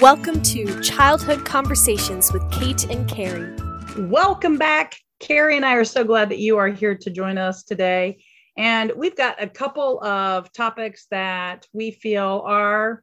Welcome 0.00 0.42
to 0.42 0.80
Childhood 0.80 1.44
Conversations 1.44 2.32
with 2.32 2.48
Kate 2.52 2.88
and 2.88 3.08
Carrie. 3.08 3.52
Welcome 3.98 4.56
back. 4.56 4.96
Carrie 5.18 5.56
and 5.56 5.66
I 5.66 5.74
are 5.74 5.84
so 5.84 6.04
glad 6.04 6.28
that 6.28 6.38
you 6.38 6.56
are 6.56 6.68
here 6.68 6.94
to 6.94 7.10
join 7.10 7.36
us 7.36 7.64
today. 7.64 8.22
And 8.56 8.92
we've 8.94 9.16
got 9.16 9.42
a 9.42 9.48
couple 9.48 10.00
of 10.04 10.52
topics 10.52 11.06
that 11.10 11.66
we 11.72 11.90
feel 11.90 12.44
are 12.46 13.02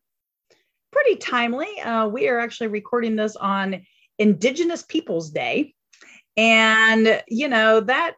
pretty 0.94 1.18
timely. 1.18 1.68
Uh, 1.82 2.08
we 2.08 2.30
are 2.30 2.40
actually 2.40 2.68
recording 2.68 3.18
this 3.18 3.36
on 3.36 3.86
Indigenous 4.18 4.84
Peoples 4.84 5.32
Day. 5.32 5.74
And, 6.38 7.22
you 7.28 7.50
know, 7.50 7.82
that 7.82 8.16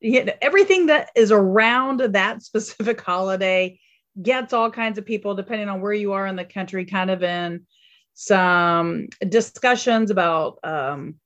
you 0.00 0.24
know, 0.24 0.32
everything 0.40 0.86
that 0.86 1.10
is 1.14 1.30
around 1.30 2.00
that 2.00 2.42
specific 2.42 3.02
holiday 3.02 3.78
gets 4.22 4.54
all 4.54 4.70
kinds 4.70 4.96
of 4.96 5.04
people, 5.04 5.34
depending 5.34 5.68
on 5.68 5.82
where 5.82 5.92
you 5.92 6.12
are 6.14 6.26
in 6.26 6.36
the 6.36 6.44
country, 6.46 6.86
kind 6.86 7.10
of 7.10 7.22
in 7.22 7.66
some 8.14 9.08
discussions 9.28 10.10
about, 10.10 10.58
um, 10.62 11.16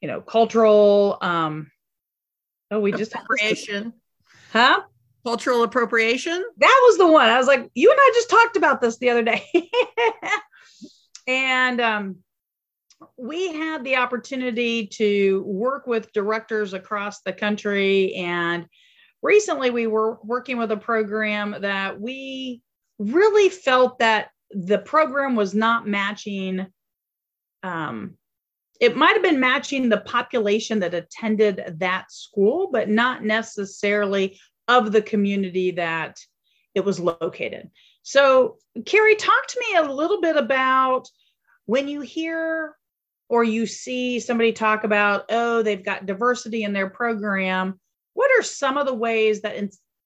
you 0.00 0.08
know, 0.08 0.20
cultural. 0.20 1.18
Um, 1.20 1.70
oh, 2.70 2.80
we 2.80 2.92
just 2.92 3.14
appropriation, 3.14 3.92
huh? 4.52 4.82
Cultural 5.24 5.62
appropriation. 5.62 6.44
That 6.58 6.80
was 6.86 6.98
the 6.98 7.06
one. 7.06 7.28
I 7.28 7.38
was 7.38 7.46
like, 7.46 7.70
you 7.74 7.90
and 7.90 7.98
I 8.00 8.12
just 8.14 8.30
talked 8.30 8.56
about 8.56 8.80
this 8.80 8.98
the 8.98 9.10
other 9.10 9.22
day, 9.22 9.44
and 11.26 11.80
um, 11.80 12.16
we 13.16 13.52
had 13.52 13.84
the 13.84 13.96
opportunity 13.96 14.86
to 14.86 15.42
work 15.46 15.86
with 15.86 16.12
directors 16.12 16.72
across 16.72 17.20
the 17.20 17.32
country 17.32 18.14
and 18.14 18.66
recently 19.24 19.70
we 19.70 19.86
were 19.86 20.18
working 20.22 20.58
with 20.58 20.70
a 20.70 20.76
program 20.76 21.56
that 21.60 22.00
we 22.00 22.60
really 22.98 23.48
felt 23.48 23.98
that 23.98 24.28
the 24.54 24.78
program 24.78 25.34
was 25.34 25.54
not 25.54 25.86
matching 25.86 26.66
um, 27.62 28.16
it 28.80 28.96
might 28.96 29.14
have 29.14 29.22
been 29.22 29.40
matching 29.40 29.88
the 29.88 30.00
population 30.00 30.80
that 30.80 30.94
attended 30.94 31.76
that 31.78 32.10
school 32.10 32.68
but 32.72 32.88
not 32.88 33.24
necessarily 33.24 34.38
of 34.68 34.92
the 34.92 35.02
community 35.02 35.70
that 35.72 36.18
it 36.74 36.84
was 36.84 37.00
located 37.00 37.70
so 38.02 38.56
carrie 38.86 39.16
talk 39.16 39.46
to 39.46 39.60
me 39.60 39.78
a 39.78 39.92
little 39.92 40.20
bit 40.20 40.36
about 40.36 41.08
when 41.66 41.88
you 41.88 42.00
hear 42.00 42.76
or 43.28 43.42
you 43.42 43.66
see 43.66 44.20
somebody 44.20 44.52
talk 44.52 44.84
about 44.84 45.24
oh 45.30 45.62
they've 45.62 45.84
got 45.84 46.06
diversity 46.06 46.64
in 46.64 46.72
their 46.72 46.90
program 46.90 47.78
what 48.14 48.30
are 48.38 48.42
some 48.42 48.76
of 48.76 48.86
the 48.86 48.94
ways 48.94 49.42
that 49.42 49.56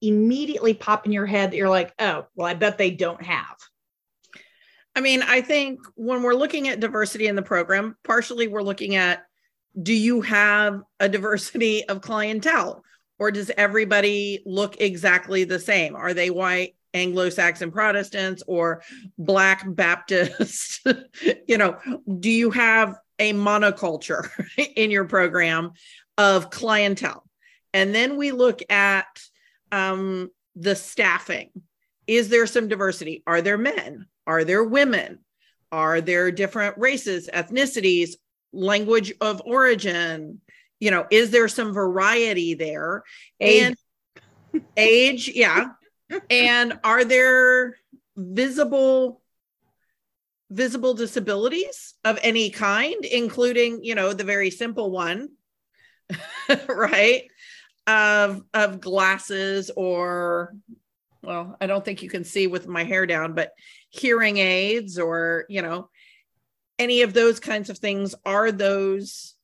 immediately 0.00 0.74
pop 0.74 1.06
in 1.06 1.12
your 1.12 1.26
head 1.26 1.50
that 1.50 1.56
you're 1.56 1.68
like, 1.68 1.92
oh, 1.98 2.26
well, 2.34 2.46
I 2.46 2.54
bet 2.54 2.78
they 2.78 2.90
don't 2.90 3.22
have? 3.22 3.56
I 4.98 5.00
mean, 5.00 5.22
I 5.22 5.42
think 5.42 5.78
when 5.94 6.24
we're 6.24 6.34
looking 6.34 6.66
at 6.66 6.80
diversity 6.80 7.28
in 7.28 7.36
the 7.36 7.42
program, 7.42 7.96
partially 8.02 8.48
we're 8.48 8.64
looking 8.64 8.96
at 8.96 9.22
do 9.80 9.94
you 9.94 10.22
have 10.22 10.82
a 10.98 11.08
diversity 11.08 11.84
of 11.88 12.00
clientele 12.00 12.82
or 13.20 13.30
does 13.30 13.48
everybody 13.56 14.42
look 14.44 14.80
exactly 14.80 15.44
the 15.44 15.60
same? 15.60 15.94
Are 15.94 16.14
they 16.14 16.30
white, 16.30 16.74
Anglo 16.94 17.30
Saxon 17.30 17.70
Protestants 17.70 18.42
or 18.48 18.82
Black 19.16 19.62
Baptist? 19.72 20.84
you 21.46 21.58
know, 21.58 21.78
do 22.18 22.28
you 22.28 22.50
have 22.50 22.96
a 23.20 23.32
monoculture 23.34 24.28
in 24.74 24.90
your 24.90 25.04
program 25.04 25.74
of 26.16 26.50
clientele? 26.50 27.22
And 27.72 27.94
then 27.94 28.16
we 28.16 28.32
look 28.32 28.62
at 28.68 29.06
um, 29.70 30.30
the 30.56 30.74
staffing. 30.74 31.50
Is 32.08 32.30
there 32.30 32.48
some 32.48 32.66
diversity? 32.66 33.22
Are 33.28 33.42
there 33.42 33.58
men? 33.58 34.06
Are 34.28 34.44
there 34.44 34.62
women? 34.62 35.18
Are 35.72 36.00
there 36.00 36.30
different 36.30 36.78
races, 36.78 37.28
ethnicities, 37.32 38.10
language 38.52 39.12
of 39.20 39.42
origin? 39.44 40.40
You 40.78 40.92
know, 40.92 41.06
is 41.10 41.30
there 41.30 41.48
some 41.48 41.72
variety 41.72 42.54
there? 42.54 43.02
Age. 43.40 43.74
And 44.54 44.62
age, 44.76 45.28
yeah. 45.34 45.70
and 46.30 46.78
are 46.84 47.04
there 47.04 47.76
visible 48.16 49.22
visible 50.50 50.94
disabilities 50.94 51.94
of 52.04 52.18
any 52.22 52.48
kind 52.48 53.04
including 53.04 53.84
you 53.84 53.94
know 53.94 54.14
the 54.14 54.24
very 54.24 54.50
simple 54.50 54.90
one 54.90 55.28
right 56.68 57.24
of 57.86 58.42
of 58.54 58.80
glasses 58.80 59.70
or 59.76 60.54
well 61.22 61.54
i 61.60 61.66
don't 61.66 61.84
think 61.84 62.02
you 62.02 62.08
can 62.08 62.24
see 62.24 62.46
with 62.46 62.66
my 62.66 62.82
hair 62.82 63.04
down 63.04 63.34
but 63.34 63.52
hearing 63.90 64.38
aids 64.38 64.98
or 64.98 65.44
you 65.48 65.62
know 65.62 65.88
any 66.78 67.02
of 67.02 67.12
those 67.12 67.40
kinds 67.40 67.70
of 67.70 67.78
things 67.78 68.14
are 68.24 68.52
those 68.52 69.34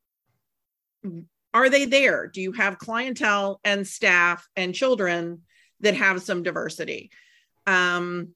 are 1.52 1.68
they 1.68 1.84
there 1.84 2.26
do 2.26 2.40
you 2.40 2.52
have 2.52 2.78
clientele 2.78 3.60
and 3.64 3.86
staff 3.86 4.48
and 4.56 4.74
children 4.74 5.40
that 5.80 5.94
have 5.94 6.22
some 6.22 6.42
diversity 6.42 7.10
um, 7.66 8.28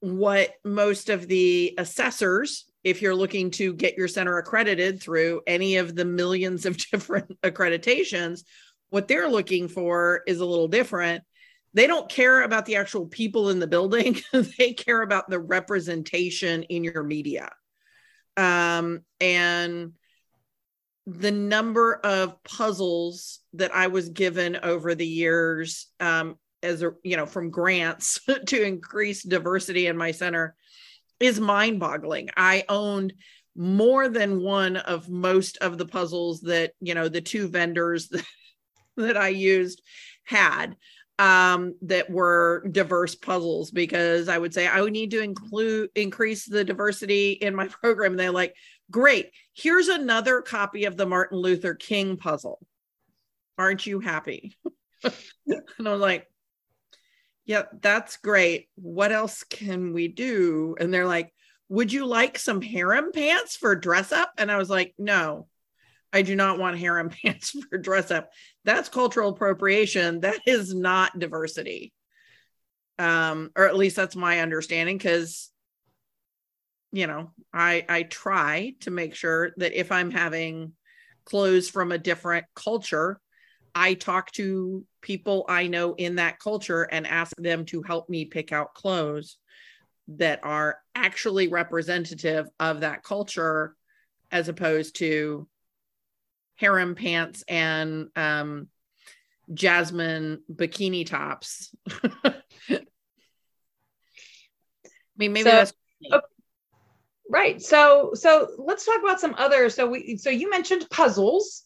what 0.00 0.54
most 0.64 1.08
of 1.08 1.28
the 1.28 1.74
assessors 1.78 2.66
if 2.84 3.00
you're 3.00 3.14
looking 3.14 3.50
to 3.50 3.72
get 3.72 3.96
your 3.96 4.08
center 4.08 4.36
accredited 4.38 5.00
through 5.00 5.40
any 5.46 5.76
of 5.76 5.94
the 5.94 6.04
millions 6.04 6.66
of 6.66 6.76
different 6.90 7.40
accreditations 7.42 8.42
what 8.92 9.08
they're 9.08 9.30
looking 9.30 9.68
for 9.68 10.20
is 10.26 10.40
a 10.40 10.44
little 10.44 10.68
different. 10.68 11.24
They 11.74 11.86
don't 11.86 12.08
care 12.08 12.42
about 12.42 12.66
the 12.66 12.76
actual 12.76 13.06
people 13.06 13.50
in 13.50 13.58
the 13.58 13.66
building, 13.66 14.20
they 14.58 14.72
care 14.72 15.02
about 15.02 15.30
the 15.30 15.38
representation 15.38 16.64
in 16.64 16.84
your 16.84 17.02
media. 17.02 17.50
Um, 18.36 19.00
and 19.20 19.92
the 21.06 21.30
number 21.30 21.94
of 21.94 22.42
puzzles 22.44 23.40
that 23.54 23.74
I 23.74 23.88
was 23.88 24.10
given 24.10 24.58
over 24.62 24.94
the 24.94 25.06
years 25.06 25.88
um, 25.98 26.38
as 26.62 26.82
a 26.82 26.92
you 27.02 27.16
know 27.16 27.26
from 27.26 27.50
grants 27.50 28.20
to 28.46 28.62
increase 28.62 29.22
diversity 29.22 29.88
in 29.88 29.96
my 29.96 30.12
center 30.12 30.54
is 31.18 31.40
mind-boggling. 31.40 32.30
I 32.36 32.64
owned 32.68 33.14
more 33.54 34.08
than 34.08 34.40
one 34.40 34.76
of 34.76 35.08
most 35.08 35.58
of 35.58 35.76
the 35.76 35.86
puzzles 35.86 36.40
that 36.42 36.72
you 36.80 36.94
know 36.94 37.08
the 37.08 37.20
two 37.20 37.48
vendors 37.48 38.08
that 38.08 38.24
that 38.96 39.16
I 39.16 39.28
used 39.28 39.82
had 40.24 40.76
um, 41.18 41.74
that 41.82 42.10
were 42.10 42.66
diverse 42.70 43.14
puzzles 43.14 43.70
because 43.70 44.28
I 44.28 44.38
would 44.38 44.54
say 44.54 44.66
I 44.66 44.80
would 44.80 44.92
need 44.92 45.10
to 45.12 45.22
include 45.22 45.90
increase 45.94 46.46
the 46.46 46.64
diversity 46.64 47.32
in 47.32 47.54
my 47.54 47.68
program. 47.82 48.12
And 48.12 48.20
they're 48.20 48.30
like, 48.30 48.54
great, 48.90 49.30
here's 49.52 49.88
another 49.88 50.40
copy 50.40 50.84
of 50.84 50.96
the 50.96 51.06
Martin 51.06 51.38
Luther 51.38 51.74
King 51.74 52.16
puzzle. 52.16 52.58
Aren't 53.58 53.86
you 53.86 54.00
happy? 54.00 54.56
and 55.04 55.88
I 55.88 55.92
was 55.92 56.00
like, 56.00 56.26
yeah, 57.44 57.64
that's 57.80 58.16
great. 58.18 58.68
What 58.76 59.12
else 59.12 59.44
can 59.44 59.92
we 59.92 60.08
do? 60.08 60.76
And 60.78 60.92
they're 60.92 61.06
like, 61.06 61.32
would 61.68 61.92
you 61.92 62.06
like 62.06 62.38
some 62.38 62.60
harem 62.60 63.12
pants 63.12 63.56
for 63.56 63.74
dress 63.74 64.12
up? 64.12 64.32
And 64.38 64.50
I 64.50 64.56
was 64.56 64.70
like, 64.70 64.94
no, 64.98 65.48
I 66.12 66.22
do 66.22 66.36
not 66.36 66.58
want 66.58 66.78
harem 66.78 67.10
pants 67.24 67.50
for 67.50 67.78
dress 67.78 68.10
up. 68.10 68.30
That's 68.64 68.88
cultural 68.88 69.30
appropriation. 69.30 70.20
That 70.20 70.40
is 70.46 70.74
not 70.74 71.18
diversity. 71.18 71.92
Um, 72.98 73.50
or 73.56 73.66
at 73.66 73.76
least 73.76 73.96
that's 73.96 74.14
my 74.14 74.40
understanding 74.40 74.98
because 74.98 75.52
you 76.92 77.06
know, 77.06 77.30
I 77.52 77.84
I 77.88 78.02
try 78.02 78.74
to 78.80 78.90
make 78.90 79.14
sure 79.14 79.52
that 79.56 79.72
if 79.72 79.90
I'm 79.90 80.10
having 80.10 80.72
clothes 81.24 81.68
from 81.68 81.90
a 81.90 81.98
different 81.98 82.44
culture, 82.54 83.18
I 83.74 83.94
talk 83.94 84.30
to 84.32 84.84
people 85.00 85.46
I 85.48 85.66
know 85.66 85.94
in 85.94 86.16
that 86.16 86.38
culture 86.38 86.82
and 86.82 87.06
ask 87.06 87.34
them 87.36 87.64
to 87.66 87.82
help 87.82 88.10
me 88.10 88.26
pick 88.26 88.52
out 88.52 88.74
clothes 88.74 89.38
that 90.08 90.40
are 90.42 90.78
actually 90.94 91.48
representative 91.48 92.48
of 92.60 92.80
that 92.80 93.02
culture 93.02 93.74
as 94.30 94.48
opposed 94.48 94.96
to 94.96 95.48
harem 96.56 96.94
pants 96.94 97.44
and 97.48 98.08
um, 98.16 98.68
jasmine 99.52 100.42
bikini 100.52 101.06
tops. 101.06 101.74
I 101.94 102.34
mean, 105.16 105.32
maybe 105.32 105.50
so, 105.50 105.50
that's 105.50 105.74
oh, 106.12 106.20
right. 107.28 107.60
So, 107.60 108.12
so 108.14 108.48
let's 108.58 108.86
talk 108.86 109.00
about 109.02 109.20
some 109.20 109.34
other. 109.38 109.68
So 109.68 109.88
we, 109.88 110.16
so 110.16 110.30
you 110.30 110.50
mentioned 110.50 110.86
puzzles. 110.90 111.64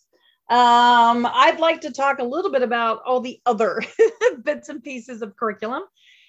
Um, 0.48 1.26
I'd 1.26 1.58
like 1.58 1.80
to 1.82 1.90
talk 1.90 2.18
a 2.18 2.24
little 2.24 2.52
bit 2.52 2.62
about 2.62 3.02
all 3.04 3.20
the 3.20 3.40
other 3.46 3.82
bits 4.44 4.68
and 4.68 4.82
pieces 4.82 5.22
of 5.22 5.36
curriculum. 5.36 5.82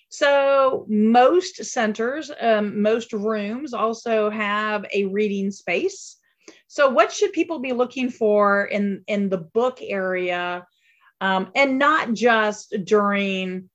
So 0.10 0.86
most 0.88 1.64
centers, 1.66 2.32
um, 2.40 2.82
most 2.82 3.14
rooms 3.14 3.74
also 3.74 4.30
have 4.30 4.86
a 4.94 5.06
reading 5.06 5.52
space. 5.52 6.18
So, 6.68 6.90
what 6.90 7.12
should 7.12 7.34
people 7.34 7.60
be 7.60 7.74
looking 7.74 8.10
for 8.10 8.66
in 8.66 9.04
in 9.08 9.30
the 9.30 9.38
book 9.38 9.80
area, 9.82 10.66
um, 11.22 11.52
and 11.56 11.80
not 11.80 12.14
just 12.14 12.76
during, 12.84 13.70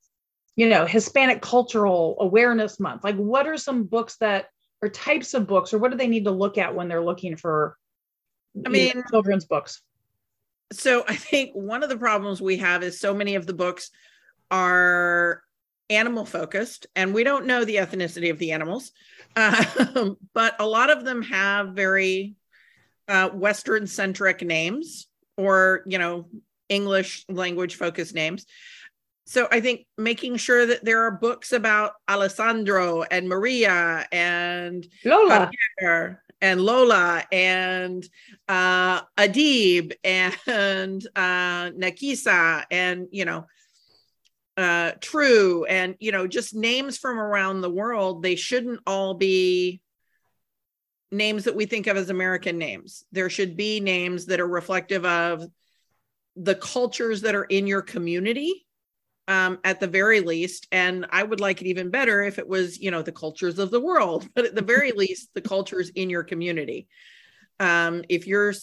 you 0.56 0.68
know, 0.68 0.84
Hispanic 0.86 1.40
Cultural 1.40 2.16
Awareness 2.20 2.78
Month? 2.78 3.04
Like, 3.04 3.16
what 3.16 3.46
are 3.46 3.56
some 3.56 3.84
books 3.84 4.16
that 4.18 4.46
or 4.82 4.88
types 4.88 5.32
of 5.32 5.46
books 5.46 5.72
or 5.72 5.78
what 5.78 5.92
do 5.92 5.96
they 5.96 6.08
need 6.08 6.24
to 6.24 6.30
look 6.30 6.58
at 6.58 6.74
when 6.74 6.88
they're 6.88 7.04
looking 7.04 7.36
for 7.36 7.76
I 8.66 8.68
mean, 8.68 8.92
know, 8.94 9.02
children's 9.10 9.46
books? 9.46 9.80
So 10.72 11.04
I 11.06 11.16
think 11.16 11.52
one 11.52 11.82
of 11.82 11.88
the 11.88 11.96
problems 11.96 12.42
we 12.42 12.56
have 12.58 12.82
is 12.82 12.98
so 12.98 13.14
many 13.14 13.36
of 13.36 13.46
the 13.46 13.54
books 13.54 13.90
are 14.50 15.42
animal 15.88 16.24
focused 16.24 16.86
and 16.96 17.12
we 17.12 17.22
don't 17.22 17.46
know 17.46 17.64
the 17.64 17.76
ethnicity 17.76 18.30
of 18.30 18.38
the 18.38 18.52
animals 18.52 18.92
um, 19.36 20.16
but 20.32 20.54
a 20.58 20.66
lot 20.66 20.90
of 20.90 21.04
them 21.04 21.22
have 21.22 21.70
very 21.70 22.34
uh, 23.12 23.28
western 23.28 23.86
centric 23.86 24.40
names 24.42 25.06
or 25.36 25.82
you 25.86 25.98
know 25.98 26.26
english 26.68 27.24
language 27.28 27.74
focused 27.74 28.14
names 28.14 28.46
so 29.26 29.46
i 29.52 29.60
think 29.60 29.86
making 29.98 30.36
sure 30.36 30.64
that 30.64 30.82
there 30.84 31.02
are 31.02 31.10
books 31.10 31.52
about 31.52 31.92
alessandro 32.08 33.02
and 33.02 33.28
maria 33.28 34.06
and 34.10 34.86
lola 35.04 35.50
Javier 35.80 36.18
and 36.40 36.60
lola 36.60 37.22
and 37.30 38.08
uh, 38.48 39.02
adib 39.18 39.92
and 40.02 41.06
uh, 41.14 41.70
nakisa 41.70 42.64
and 42.70 43.08
you 43.10 43.26
know 43.26 43.44
uh, 44.56 44.92
True, 45.00 45.64
and 45.64 45.94
you 45.98 46.12
know, 46.12 46.26
just 46.26 46.54
names 46.54 46.98
from 46.98 47.18
around 47.18 47.62
the 47.62 47.70
world. 47.70 48.22
They 48.22 48.36
shouldn't 48.36 48.80
all 48.86 49.14
be 49.14 49.80
names 51.12 51.44
that 51.44 51.54
we 51.54 51.66
think 51.66 51.86
of 51.86 51.96
as 51.96 52.10
American 52.10 52.58
names. 52.58 53.04
There 53.12 53.30
should 53.30 53.56
be 53.56 53.80
names 53.80 54.26
that 54.26 54.40
are 54.40 54.48
reflective 54.48 55.04
of 55.04 55.44
the 56.36 56.54
cultures 56.54 57.20
that 57.20 57.34
are 57.34 57.44
in 57.44 57.66
your 57.66 57.82
community 57.82 58.66
um, 59.28 59.58
at 59.62 59.78
the 59.78 59.86
very 59.86 60.20
least. 60.20 60.66
And 60.72 61.06
I 61.10 61.22
would 61.22 61.40
like 61.40 61.60
it 61.60 61.68
even 61.68 61.90
better 61.90 62.22
if 62.22 62.38
it 62.38 62.48
was, 62.48 62.80
you 62.80 62.90
know, 62.90 63.02
the 63.02 63.12
cultures 63.12 63.58
of 63.58 63.70
the 63.70 63.80
world, 63.80 64.28
but 64.34 64.46
at 64.46 64.54
the 64.54 64.62
very 64.62 64.92
least, 64.96 65.30
the 65.34 65.42
cultures 65.42 65.90
in 65.90 66.10
your 66.10 66.24
community. 66.24 66.88
Um, 67.60 68.02
if 68.08 68.26
your 68.26 68.54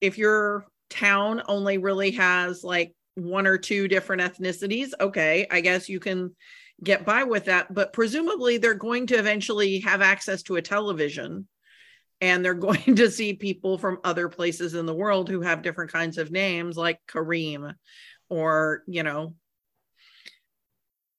if 0.00 0.18
your 0.18 0.66
town 0.90 1.42
only 1.46 1.78
really 1.78 2.10
has 2.12 2.64
like 2.64 2.94
one 3.14 3.46
or 3.46 3.58
two 3.58 3.86
different 3.86 4.22
ethnicities, 4.22 4.90
okay, 4.98 5.46
I 5.50 5.60
guess 5.60 5.88
you 5.88 6.00
can 6.00 6.34
get 6.82 7.04
by 7.04 7.22
with 7.22 7.44
that. 7.44 7.72
But 7.72 7.92
presumably, 7.92 8.56
they're 8.56 8.74
going 8.74 9.06
to 9.08 9.18
eventually 9.18 9.78
have 9.80 10.02
access 10.02 10.42
to 10.44 10.56
a 10.56 10.62
television 10.62 11.46
and 12.20 12.44
they're 12.44 12.54
going 12.54 12.96
to 12.96 13.10
see 13.10 13.34
people 13.34 13.78
from 13.78 13.98
other 14.04 14.28
places 14.28 14.74
in 14.74 14.86
the 14.86 14.94
world 14.94 15.28
who 15.28 15.40
have 15.40 15.62
different 15.62 15.92
kinds 15.92 16.18
of 16.18 16.30
names, 16.30 16.76
like 16.76 17.00
Kareem 17.08 17.74
or, 18.28 18.82
you 18.86 19.02
know, 19.02 19.34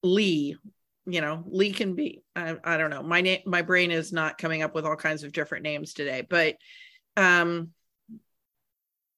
Lee. 0.04 0.58
You 1.08 1.22
know, 1.22 1.44
Lee 1.46 1.72
can 1.72 1.94
be, 1.94 2.24
I, 2.36 2.58
I 2.64 2.78
don't 2.78 2.90
know. 2.90 3.04
My 3.04 3.22
name, 3.22 3.42
my 3.46 3.62
brain 3.62 3.92
is 3.92 4.12
not 4.12 4.40
coming 4.40 4.64
up 4.64 4.74
with 4.74 4.86
all 4.86 4.96
kinds 4.96 5.24
of 5.24 5.34
different 5.34 5.64
names 5.64 5.94
today, 5.94 6.26
but 6.28 6.56
um, 7.16 7.70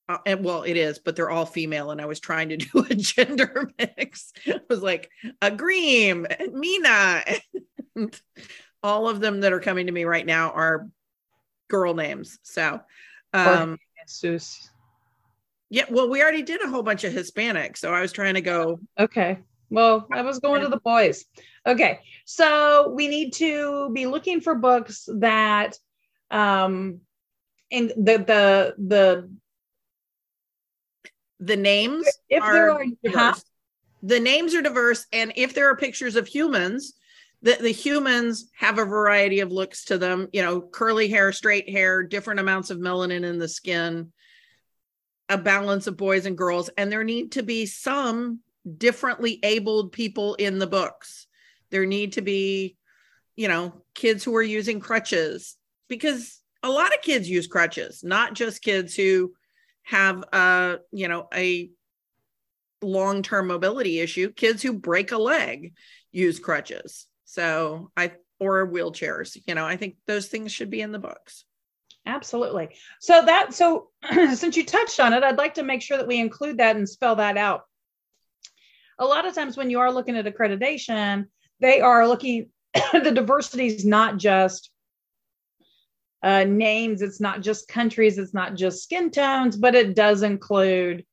uh, 0.09 0.17
and 0.25 0.43
well 0.43 0.63
it 0.63 0.77
is 0.77 0.99
but 0.99 1.15
they're 1.15 1.29
all 1.29 1.45
female 1.45 1.91
and 1.91 1.99
i 1.99 2.05
was 2.05 2.19
trying 2.19 2.49
to 2.49 2.57
do 2.57 2.79
a 2.89 2.95
gender 2.95 3.69
mix 3.77 4.31
it 4.45 4.63
was 4.69 4.81
like 4.81 5.09
agreem 5.41 6.25
and 6.39 6.53
mina 6.53 7.23
and 7.95 8.21
all 8.83 9.09
of 9.09 9.19
them 9.19 9.41
that 9.41 9.53
are 9.53 9.59
coming 9.59 9.87
to 9.87 9.91
me 9.91 10.05
right 10.05 10.25
now 10.25 10.51
are 10.51 10.87
girl 11.67 11.93
names 11.93 12.39
so 12.43 12.79
um 13.33 13.77
Jesus. 14.05 14.69
yeah 15.69 15.85
well 15.89 16.09
we 16.09 16.21
already 16.21 16.43
did 16.43 16.63
a 16.63 16.67
whole 16.67 16.83
bunch 16.83 17.03
of 17.03 17.13
hispanic 17.13 17.77
so 17.77 17.93
i 17.93 18.01
was 18.01 18.11
trying 18.11 18.35
to 18.35 18.41
go 18.41 18.79
okay 18.99 19.39
well 19.69 20.07
i 20.11 20.21
was 20.21 20.39
going 20.39 20.61
to 20.61 20.69
the 20.69 20.79
boys 20.79 21.25
okay 21.65 21.99
so 22.25 22.91
we 22.95 23.07
need 23.07 23.33
to 23.33 23.89
be 23.93 24.05
looking 24.05 24.39
for 24.41 24.55
books 24.55 25.07
that 25.19 25.77
um 26.31 26.99
and 27.71 27.89
the 27.97 28.17
the 28.17 28.75
the 28.77 29.29
the 31.39 31.55
names 31.55 32.07
if 32.29 32.41
are 32.41 32.53
there 32.53 32.71
are 32.71 32.85
diverse. 33.03 33.43
the 34.03 34.19
names 34.19 34.55
are 34.55 34.61
diverse 34.61 35.05
and 35.11 35.33
if 35.35 35.53
there 35.53 35.69
are 35.69 35.75
pictures 35.75 36.15
of 36.15 36.27
humans 36.27 36.93
that 37.43 37.59
the 37.59 37.71
humans 37.71 38.49
have 38.55 38.79
a 38.79 38.85
variety 38.85 39.41
of 39.41 39.51
looks 39.51 39.85
to 39.85 39.97
them 39.97 40.27
you 40.33 40.41
know 40.41 40.61
curly 40.61 41.07
hair 41.07 41.31
straight 41.31 41.69
hair 41.69 42.03
different 42.03 42.39
amounts 42.39 42.69
of 42.69 42.79
melanin 42.79 43.23
in 43.23 43.37
the 43.37 43.47
skin 43.47 44.11
a 45.29 45.37
balance 45.37 45.87
of 45.87 45.97
boys 45.97 46.25
and 46.25 46.37
girls 46.37 46.69
and 46.77 46.91
there 46.91 47.03
need 47.03 47.33
to 47.33 47.43
be 47.43 47.65
some 47.65 48.39
differently 48.77 49.39
abled 49.43 49.91
people 49.91 50.35
in 50.35 50.59
the 50.59 50.67
books. 50.67 51.27
There 51.69 51.85
need 51.85 52.13
to 52.13 52.21
be 52.21 52.75
you 53.35 53.47
know 53.47 53.83
kids 53.93 54.23
who 54.23 54.35
are 54.35 54.43
using 54.43 54.79
crutches 54.79 55.57
because 55.87 56.41
a 56.63 56.69
lot 56.69 56.93
of 56.93 57.01
kids 57.01 57.29
use 57.29 57.45
crutches 57.45 58.03
not 58.03 58.33
just 58.33 58.63
kids 58.63 58.95
who 58.95 59.31
have 59.83 60.23
a 60.33 60.79
you 60.91 61.07
know 61.07 61.27
a 61.33 61.69
long-term 62.81 63.47
mobility 63.47 63.99
issue. 63.99 64.31
Kids 64.31 64.61
who 64.61 64.73
break 64.73 65.11
a 65.11 65.17
leg 65.17 65.73
use 66.11 66.39
crutches 66.39 67.07
so 67.27 67.91
i 67.95 68.11
or 68.39 68.67
wheelchairs 68.67 69.37
you 69.45 69.53
know 69.53 69.65
i 69.65 69.75
think 69.75 69.95
those 70.07 70.27
things 70.27 70.51
should 70.51 70.71
be 70.71 70.81
in 70.81 70.91
the 70.91 70.99
books 70.99 71.45
absolutely 72.05 72.69
so 72.99 73.23
that 73.25 73.53
so 73.53 73.89
since 74.33 74.57
you 74.57 74.65
touched 74.65 74.99
on 74.99 75.13
it 75.13 75.23
i'd 75.23 75.37
like 75.37 75.53
to 75.53 75.63
make 75.63 75.81
sure 75.81 75.97
that 75.97 76.07
we 76.07 76.19
include 76.19 76.57
that 76.57 76.75
and 76.75 76.87
spell 76.87 77.17
that 77.17 77.37
out 77.37 77.61
a 78.97 79.05
lot 79.05 79.27
of 79.27 79.35
times 79.35 79.55
when 79.55 79.69
you 79.69 79.79
are 79.79 79.91
looking 79.91 80.17
at 80.17 80.25
accreditation 80.25 81.25
they 81.59 81.81
are 81.81 82.07
looking 82.07 82.49
the 82.93 83.11
diversity 83.11 83.67
is 83.67 83.85
not 83.85 84.17
just 84.17 84.71
uh, 86.23 86.43
names. 86.43 87.01
It's 87.01 87.21
not 87.21 87.41
just 87.41 87.67
countries, 87.67 88.17
it's 88.17 88.33
not 88.33 88.55
just 88.55 88.83
skin 88.83 89.11
tones, 89.11 89.55
but 89.55 89.75
it 89.75 89.95
does 89.95 90.23
include, 90.23 91.05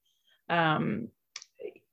um, 0.48 1.08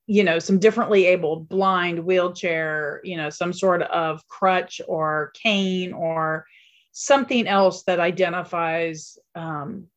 you 0.07 0.23
know, 0.23 0.39
some 0.39 0.59
differently 0.59 1.05
abled, 1.05 1.47
blind, 1.47 2.03
wheelchair, 2.03 3.01
you 3.03 3.17
know, 3.17 3.29
some 3.29 3.53
sort 3.53 3.81
of 3.83 4.27
crutch 4.27 4.81
or 4.87 5.31
cane 5.33 5.93
or 5.93 6.45
something 6.91 7.47
else 7.47 7.83
that 7.83 7.99
identifies 7.99 9.17
um, 9.35 9.87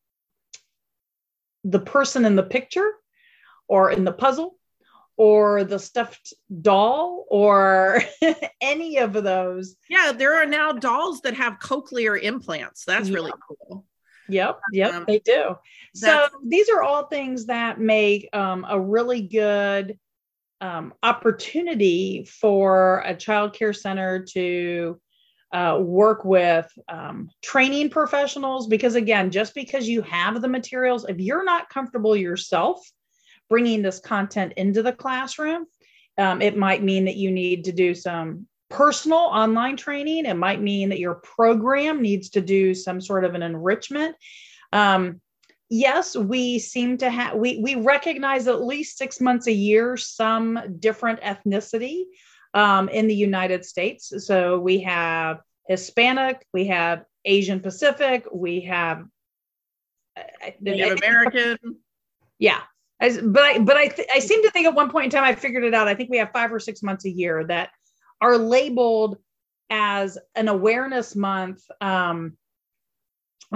the 1.63 1.79
person 1.79 2.25
in 2.25 2.35
the 2.35 2.43
picture 2.43 2.91
or 3.67 3.91
in 3.91 4.03
the 4.03 4.13
puzzle 4.13 4.57
or 5.17 5.63
the 5.63 5.79
stuffed 5.79 6.33
doll 6.61 7.25
or 7.29 8.01
any 8.61 8.97
of 8.97 9.13
those. 9.13 9.75
Yeah, 9.89 10.11
there 10.15 10.41
are 10.41 10.45
now 10.45 10.73
dolls 10.73 11.21
that 11.21 11.35
have 11.35 11.59
cochlear 11.59 12.21
implants. 12.21 12.85
That's 12.85 13.09
really 13.09 13.31
cool. 13.47 13.85
Yep, 14.29 14.59
yep, 14.71 14.93
um, 14.93 15.05
they 15.07 15.19
do. 15.19 15.55
So 15.93 16.27
these 16.45 16.69
are 16.69 16.81
all 16.81 17.05
things 17.07 17.45
that 17.45 17.79
make 17.79 18.29
um, 18.33 18.65
a 18.67 18.79
really 18.79 19.21
good 19.21 19.97
um, 20.61 20.93
opportunity 21.03 22.25
for 22.25 23.03
a 23.05 23.15
child 23.15 23.53
care 23.53 23.73
center 23.73 24.25
to 24.33 24.99
uh, 25.53 25.77
work 25.79 26.25
with 26.25 26.67
um, 26.89 27.29
training 27.43 27.89
professionals. 27.89 28.67
Because 28.67 28.95
again, 28.95 29.31
just 29.31 29.53
because 29.53 29.87
you 29.87 30.01
have 30.01 30.41
the 30.41 30.47
materials, 30.47 31.05
if 31.07 31.19
you're 31.19 31.45
not 31.45 31.69
comfortable 31.69 32.15
yourself 32.15 32.81
bringing 33.49 33.81
this 33.81 33.99
content 33.99 34.53
into 34.57 34.81
the 34.83 34.93
classroom. 34.93 35.65
Um, 36.17 36.41
it 36.41 36.57
might 36.57 36.83
mean 36.83 37.05
that 37.05 37.17
you 37.17 37.31
need 37.31 37.65
to 37.65 37.71
do 37.71 37.93
some 37.93 38.47
personal 38.75 39.19
online 39.19 39.77
training. 39.77 40.25
It 40.25 40.35
might 40.35 40.61
mean 40.61 40.89
that 40.89 40.99
your 40.99 41.15
program 41.15 42.01
needs 42.01 42.29
to 42.31 42.41
do 42.41 42.73
some 42.73 42.99
sort 42.99 43.23
of 43.23 43.33
an 43.33 43.41
enrichment. 43.41 44.15
Um, 44.73 45.21
yes, 45.69 46.15
we 46.15 46.59
seem 46.59 46.97
to 46.97 47.09
have, 47.09 47.35
we, 47.35 47.59
we 47.59 47.75
recognize 47.75 48.47
at 48.47 48.63
least 48.63 48.97
six 48.97 49.21
months 49.21 49.47
a 49.47 49.53
year 49.53 49.95
some 49.95 50.59
different 50.79 51.21
ethnicity 51.21 52.03
um, 52.53 52.89
in 52.89 53.07
the 53.07 53.15
United 53.15 53.63
States. 53.63 54.11
So 54.17 54.59
we 54.59 54.81
have 54.81 55.39
Hispanic, 55.69 56.45
we 56.53 56.67
have 56.67 57.05
Asian 57.23 57.61
Pacific, 57.61 58.25
we 58.33 58.61
have 58.61 59.05
Native 60.59 60.97
American. 60.97 61.57
Yeah. 62.39 62.59
As, 62.99 63.19
but 63.21 63.43
I, 63.43 63.59
but 63.59 63.77
I, 63.77 63.87
th- 63.87 64.07
I 64.13 64.19
seem 64.19 64.43
to 64.43 64.51
think 64.51 64.67
at 64.67 64.75
one 64.75 64.89
point 64.89 65.05
in 65.05 65.11
time 65.11 65.23
I 65.23 65.35
figured 65.35 65.63
it 65.63 65.73
out. 65.73 65.87
I 65.87 65.95
think 65.95 66.09
we 66.09 66.17
have 66.17 66.31
five 66.31 66.51
or 66.51 66.59
six 66.59 66.83
months 66.83 67.05
a 67.05 67.09
year 67.09 67.45
that 67.47 67.69
are 68.21 68.37
labeled 68.37 69.17
as 69.69 70.17
an 70.35 70.47
awareness 70.47 71.15
month 71.15 71.63
um, 71.81 72.37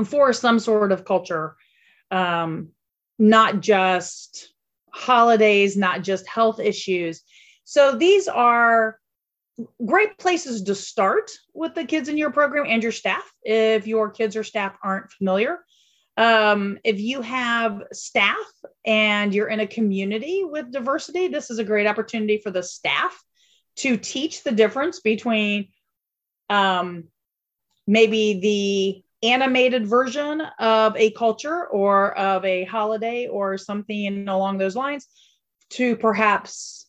for 0.05 0.33
some 0.33 0.59
sort 0.59 0.91
of 0.91 1.05
culture, 1.05 1.55
um, 2.11 2.69
not 3.17 3.59
just 3.59 4.53
holidays, 4.91 5.77
not 5.77 6.01
just 6.03 6.27
health 6.27 6.59
issues. 6.59 7.21
So 7.63 7.95
these 7.95 8.27
are 8.27 8.99
great 9.85 10.17
places 10.17 10.63
to 10.63 10.75
start 10.75 11.29
with 11.53 11.75
the 11.75 11.85
kids 11.85 12.09
in 12.09 12.17
your 12.17 12.31
program 12.31 12.65
and 12.67 12.81
your 12.81 12.91
staff 12.91 13.29
if 13.43 13.87
your 13.87 14.09
kids 14.09 14.35
or 14.35 14.43
staff 14.43 14.75
aren't 14.83 15.11
familiar. 15.11 15.59
Um, 16.17 16.79
if 16.83 16.99
you 16.99 17.21
have 17.21 17.83
staff 17.93 18.35
and 18.85 19.33
you're 19.33 19.47
in 19.47 19.61
a 19.61 19.67
community 19.67 20.43
with 20.43 20.71
diversity, 20.71 21.27
this 21.27 21.49
is 21.49 21.59
a 21.59 21.63
great 21.63 21.87
opportunity 21.87 22.39
for 22.39 22.51
the 22.51 22.63
staff 22.63 23.23
to 23.77 23.97
teach 23.97 24.43
the 24.43 24.51
difference 24.51 24.99
between 24.99 25.69
um, 26.49 27.05
maybe 27.87 28.39
the 28.39 29.27
animated 29.27 29.87
version 29.87 30.41
of 30.59 30.95
a 30.95 31.11
culture 31.11 31.65
or 31.67 32.17
of 32.17 32.45
a 32.45 32.63
holiday 32.65 33.27
or 33.27 33.57
something 33.57 34.27
along 34.27 34.57
those 34.57 34.75
lines 34.75 35.07
to 35.69 35.95
perhaps 35.95 36.87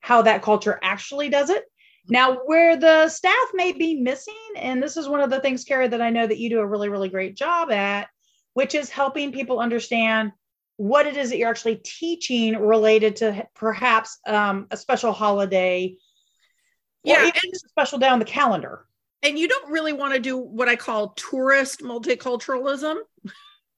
how 0.00 0.22
that 0.22 0.42
culture 0.42 0.78
actually 0.82 1.28
does 1.28 1.50
it. 1.50 1.64
Now, 2.08 2.38
where 2.46 2.76
the 2.76 3.08
staff 3.08 3.48
may 3.54 3.72
be 3.72 4.00
missing, 4.00 4.34
and 4.56 4.82
this 4.82 4.96
is 4.96 5.08
one 5.08 5.20
of 5.20 5.30
the 5.30 5.38
things, 5.38 5.64
Kara, 5.64 5.88
that 5.88 6.02
I 6.02 6.10
know 6.10 6.26
that 6.26 6.38
you 6.38 6.50
do 6.50 6.58
a 6.58 6.66
really, 6.66 6.88
really 6.88 7.08
great 7.08 7.36
job 7.36 7.70
at, 7.70 8.08
which 8.54 8.74
is 8.74 8.90
helping 8.90 9.32
people 9.32 9.60
understand 9.60 10.32
what 10.82 11.06
it 11.06 11.16
is 11.16 11.30
that 11.30 11.38
you're 11.38 11.48
actually 11.48 11.76
teaching 11.76 12.58
related 12.58 13.14
to 13.14 13.46
perhaps 13.54 14.18
um, 14.26 14.66
a 14.72 14.76
special 14.76 15.12
holiday 15.12 15.94
yeah, 17.04 17.22
and, 17.22 17.32
a 17.32 17.68
special 17.68 18.00
day 18.00 18.08
on 18.08 18.18
the 18.18 18.24
calendar. 18.24 18.84
And 19.22 19.38
you 19.38 19.46
don't 19.46 19.70
really 19.70 19.92
want 19.92 20.14
to 20.14 20.18
do 20.18 20.36
what 20.36 20.68
I 20.68 20.74
call 20.74 21.10
tourist 21.10 21.82
multiculturalism, 21.82 22.96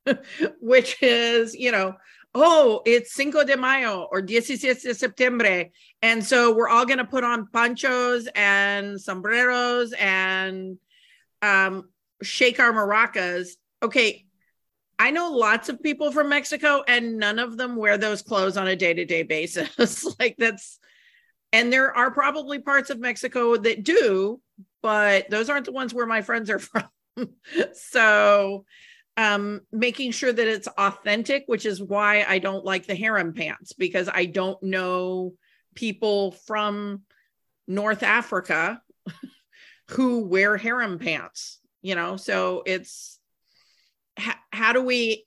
which 0.63 1.03
is, 1.03 1.55
you 1.55 1.73
know, 1.73 1.95
oh, 2.35 2.81
it's 2.87 3.15
Cinco 3.15 3.45
de 3.45 3.59
Mayo 3.59 4.09
or 4.11 4.27
17 4.27 4.57
de 4.57 4.95
Septiembre. 4.95 5.67
And 6.01 6.25
so 6.25 6.55
we're 6.55 6.71
all 6.71 6.87
going 6.87 6.99
to 6.99 7.05
put 7.05 7.23
on 7.23 7.49
ponchos 7.49 8.29
and 8.35 8.99
sombreros 8.99 9.93
and 9.93 10.79
um, 11.43 11.91
shake 12.23 12.61
our 12.61 12.73
maracas. 12.73 13.49
Okay. 13.83 14.25
I 14.99 15.11
know 15.11 15.31
lots 15.31 15.69
of 15.69 15.83
people 15.83 16.13
from 16.13 16.29
Mexico 16.29 16.83
and 16.87 17.19
none 17.19 17.39
of 17.39 17.57
them 17.57 17.77
wear 17.77 17.99
those 17.99 18.23
clothes 18.23 18.57
on 18.57 18.69
a 18.69 18.77
day 18.77 18.95
to 18.95 19.05
day 19.05 19.23
basis. 19.23 20.07
like 20.19 20.37
that's, 20.39 20.79
and 21.53 21.73
there 21.73 21.97
are 21.97 22.11
probably 22.11 22.59
parts 22.59 22.91
of 22.91 23.01
Mexico 23.01 23.57
that 23.57 23.85
do, 23.85 24.41
but 24.83 25.31
those 25.31 25.51
aren't 25.51 25.67
the 25.67 25.73
ones 25.73 25.95
where 25.95 26.07
my 26.07 26.23
friends 26.23 26.51
are 26.51 26.59
from. 26.59 26.89
so, 27.73 28.65
um, 29.17 29.61
making 29.71 30.11
sure 30.11 30.33
that 30.33 30.49
it's 30.49 30.67
authentic, 30.67 31.45
which 31.47 31.67
is 31.67 31.81
why 31.81 32.25
I 32.25 32.39
don't 32.39 32.65
like 32.65 32.87
the 32.87 32.97
harem 32.97 33.33
pants 33.33 33.73
because 33.73 34.09
I 34.13 34.25
don't 34.25 34.61
know 34.63 35.35
people 35.75 36.33
from 36.33 37.03
North 37.67 38.03
Africa 38.03 38.83
who 39.91 40.25
wear 40.25 40.57
harem 40.57 40.99
pants, 40.99 41.61
you 41.81 41.95
know? 41.95 42.17
So 42.17 42.63
it's 42.67 43.21
h- 44.19 44.37
how 44.53 44.73
do 44.73 44.83
we 44.83 45.27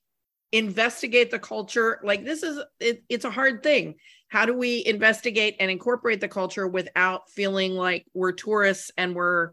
investigate 0.51 1.31
the 1.31 1.39
culture? 1.39 1.99
Like, 2.03 2.25
this 2.25 2.43
is 2.43 2.59
it, 2.79 3.03
it's 3.09 3.25
a 3.25 3.31
hard 3.31 3.63
thing. 3.63 3.95
How 4.29 4.45
do 4.45 4.53
we 4.53 4.85
investigate 4.85 5.55
and 5.59 5.71
incorporate 5.71 6.21
the 6.21 6.27
culture 6.27 6.67
without 6.67 7.29
feeling 7.29 7.73
like 7.73 8.05
we're 8.13 8.33
tourists 8.33 8.91
and 8.97 9.15
we're 9.15 9.51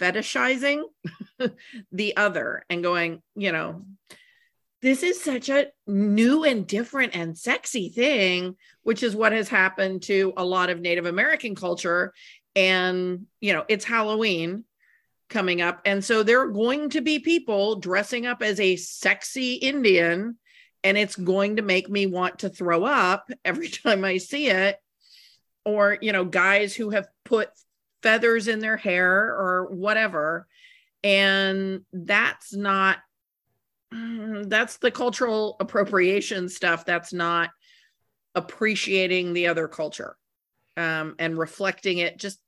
fetishizing 0.00 0.82
the 1.92 2.16
other 2.16 2.64
and 2.70 2.82
going, 2.82 3.22
you 3.36 3.52
know, 3.52 3.84
this 4.80 5.04
is 5.04 5.22
such 5.22 5.48
a 5.48 5.66
new 5.86 6.42
and 6.42 6.66
different 6.66 7.14
and 7.14 7.38
sexy 7.38 7.88
thing, 7.88 8.56
which 8.82 9.02
is 9.02 9.14
what 9.14 9.32
has 9.32 9.48
happened 9.48 10.02
to 10.02 10.32
a 10.36 10.44
lot 10.44 10.70
of 10.70 10.80
Native 10.80 11.06
American 11.06 11.54
culture. 11.54 12.12
And, 12.56 13.26
you 13.40 13.52
know, 13.52 13.64
it's 13.68 13.84
Halloween 13.84 14.64
coming 15.32 15.60
up. 15.60 15.80
And 15.84 16.04
so 16.04 16.22
there 16.22 16.40
are 16.40 16.48
going 16.48 16.90
to 16.90 17.00
be 17.00 17.18
people 17.18 17.76
dressing 17.76 18.26
up 18.26 18.42
as 18.42 18.60
a 18.60 18.76
sexy 18.76 19.54
Indian, 19.54 20.36
and 20.84 20.96
it's 20.96 21.16
going 21.16 21.56
to 21.56 21.62
make 21.62 21.88
me 21.88 22.06
want 22.06 22.40
to 22.40 22.48
throw 22.48 22.84
up 22.84 23.30
every 23.44 23.68
time 23.68 24.04
I 24.04 24.18
see 24.18 24.48
it. 24.48 24.76
Or, 25.64 25.96
you 26.00 26.12
know, 26.12 26.24
guys 26.24 26.74
who 26.74 26.90
have 26.90 27.06
put 27.24 27.48
feathers 28.02 28.48
in 28.48 28.58
their 28.58 28.76
hair 28.76 29.28
or 29.28 29.68
whatever 29.70 30.46
and 31.02 31.82
that's 31.92 32.54
not 32.54 32.98
that's 33.90 34.78
the 34.78 34.90
cultural 34.90 35.56
appropriation 35.60 36.48
stuff 36.48 36.86
that's 36.86 37.12
not 37.12 37.50
appreciating 38.34 39.32
the 39.32 39.48
other 39.48 39.68
culture 39.68 40.16
um, 40.78 41.14
and 41.18 41.36
reflecting 41.36 41.98
it 41.98 42.16
just 42.16 42.40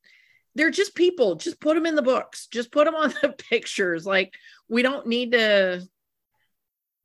they're 0.54 0.70
just 0.70 0.94
people. 0.94 1.34
Just 1.34 1.60
put 1.60 1.74
them 1.74 1.86
in 1.86 1.94
the 1.94 2.02
books. 2.02 2.46
Just 2.46 2.70
put 2.70 2.84
them 2.84 2.94
on 2.94 3.12
the 3.22 3.28
pictures. 3.50 4.06
Like 4.06 4.34
we 4.68 4.82
don't 4.82 5.06
need 5.06 5.32
to 5.32 5.86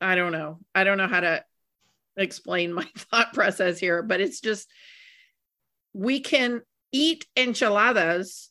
i 0.01 0.15
don't 0.15 0.31
know. 0.31 0.59
I 0.73 0.83
don't 0.85 0.97
know 0.97 1.07
how 1.07 1.19
to 1.19 1.43
explain 2.17 2.73
my 2.73 2.87
thought 2.97 3.33
process 3.33 3.79
here 3.79 4.01
but 4.01 4.19
it's 4.21 4.39
just 4.41 4.69
we 5.93 6.19
can 6.19 6.61
eat 6.91 7.25
enchiladas 7.35 8.49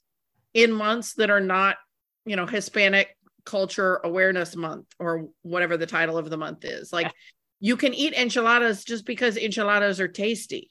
in 0.54 0.72
months 0.72 1.14
that 1.14 1.30
are 1.30 1.40
not, 1.40 1.76
you 2.24 2.36
know, 2.36 2.46
Hispanic 2.46 3.16
culture 3.44 4.00
awareness 4.04 4.56
month 4.56 4.86
or 4.98 5.28
whatever 5.42 5.76
the 5.76 5.86
title 5.86 6.18
of 6.18 6.28
the 6.30 6.36
month 6.36 6.64
is. 6.64 6.92
Like 6.92 7.12
you 7.60 7.76
can 7.76 7.94
eat 7.94 8.12
enchiladas 8.14 8.84
just 8.84 9.06
because 9.06 9.36
enchiladas 9.36 10.00
are 10.00 10.08
tasty. 10.08 10.70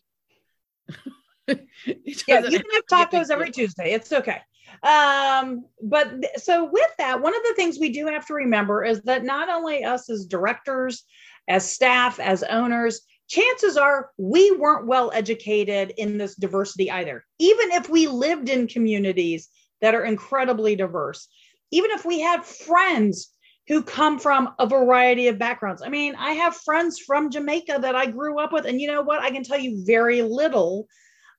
yeah, 2.28 2.40
you 2.48 2.60
can 2.60 2.72
have 2.74 2.86
tacos 2.92 3.30
every 3.30 3.52
Tuesday. 3.52 3.94
It's 3.94 4.12
okay. 4.12 4.42
Um, 4.84 5.66
but 5.82 6.22
th- 6.22 6.34
so 6.38 6.66
with 6.66 6.92
that, 6.98 7.22
one 7.22 7.36
of 7.36 7.42
the 7.44 7.54
things 7.56 7.80
we 7.80 7.92
do 7.92 8.08
have 8.08 8.26
to 8.28 8.34
remember 8.34 8.84
is 8.84 9.02
that 9.04 9.24
not 9.24 9.50
only 9.50 9.84
us 9.84 10.10
as 10.10 10.26
directors, 10.26 11.04
as 11.48 11.70
staff, 11.70 12.20
as 12.20 12.44
owners, 12.44 13.02
chances 13.28 13.78
are 13.78 14.12
we 14.18 14.52
weren't 14.52 14.88
well 14.88 15.12
educated 15.14 15.94
in 15.98 16.18
this 16.18 16.36
diversity 16.36 16.92
either. 16.92 17.24
Even 17.40 17.72
if 17.72 17.90
we 17.90 18.08
lived 18.08 18.50
in 18.50 18.68
communities 18.68 19.50
that 19.82 19.96
are 19.96 20.06
incredibly 20.06 20.76
diverse, 20.76 21.28
even 21.72 21.92
if 21.92 22.06
we 22.06 22.20
had 22.20 22.44
friends 22.44 23.32
who 23.68 23.84
come 23.84 24.18
from 24.18 24.54
a 24.60 24.66
variety 24.66 25.28
of 25.28 25.38
backgrounds. 25.38 25.82
I 25.82 25.90
mean, 25.90 26.16
I 26.16 26.32
have 26.32 26.56
friends 26.56 27.00
from 27.00 27.30
Jamaica 27.30 27.80
that 27.82 27.96
I 27.96 28.06
grew 28.06 28.40
up 28.40 28.54
with, 28.54 28.66
and 28.66 28.80
you 28.80 28.88
know 28.88 29.02
what? 29.02 29.22
I 29.22 29.30
can 29.30 29.44
tell 29.44 29.60
you 29.60 29.84
very 29.86 30.22
little 30.22 30.88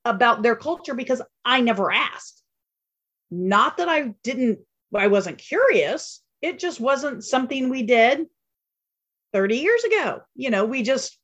about 0.08 0.42
their 0.42 0.56
culture 0.56 0.94
because 0.94 1.22
I 1.44 1.60
never 1.60 1.92
asked. 1.92 2.42
Not 3.30 3.76
that 3.76 3.88
I 3.88 4.14
didn't, 4.22 4.60
I 4.94 5.08
wasn't 5.08 5.38
curious. 5.38 6.22
It 6.40 6.58
just 6.58 6.80
wasn't 6.80 7.24
something 7.24 7.68
we 7.68 7.82
did 7.82 8.26
30 9.32 9.56
years 9.58 9.84
ago. 9.84 10.22
You 10.34 10.50
know, 10.50 10.64
we 10.64 10.82
just 10.82 11.18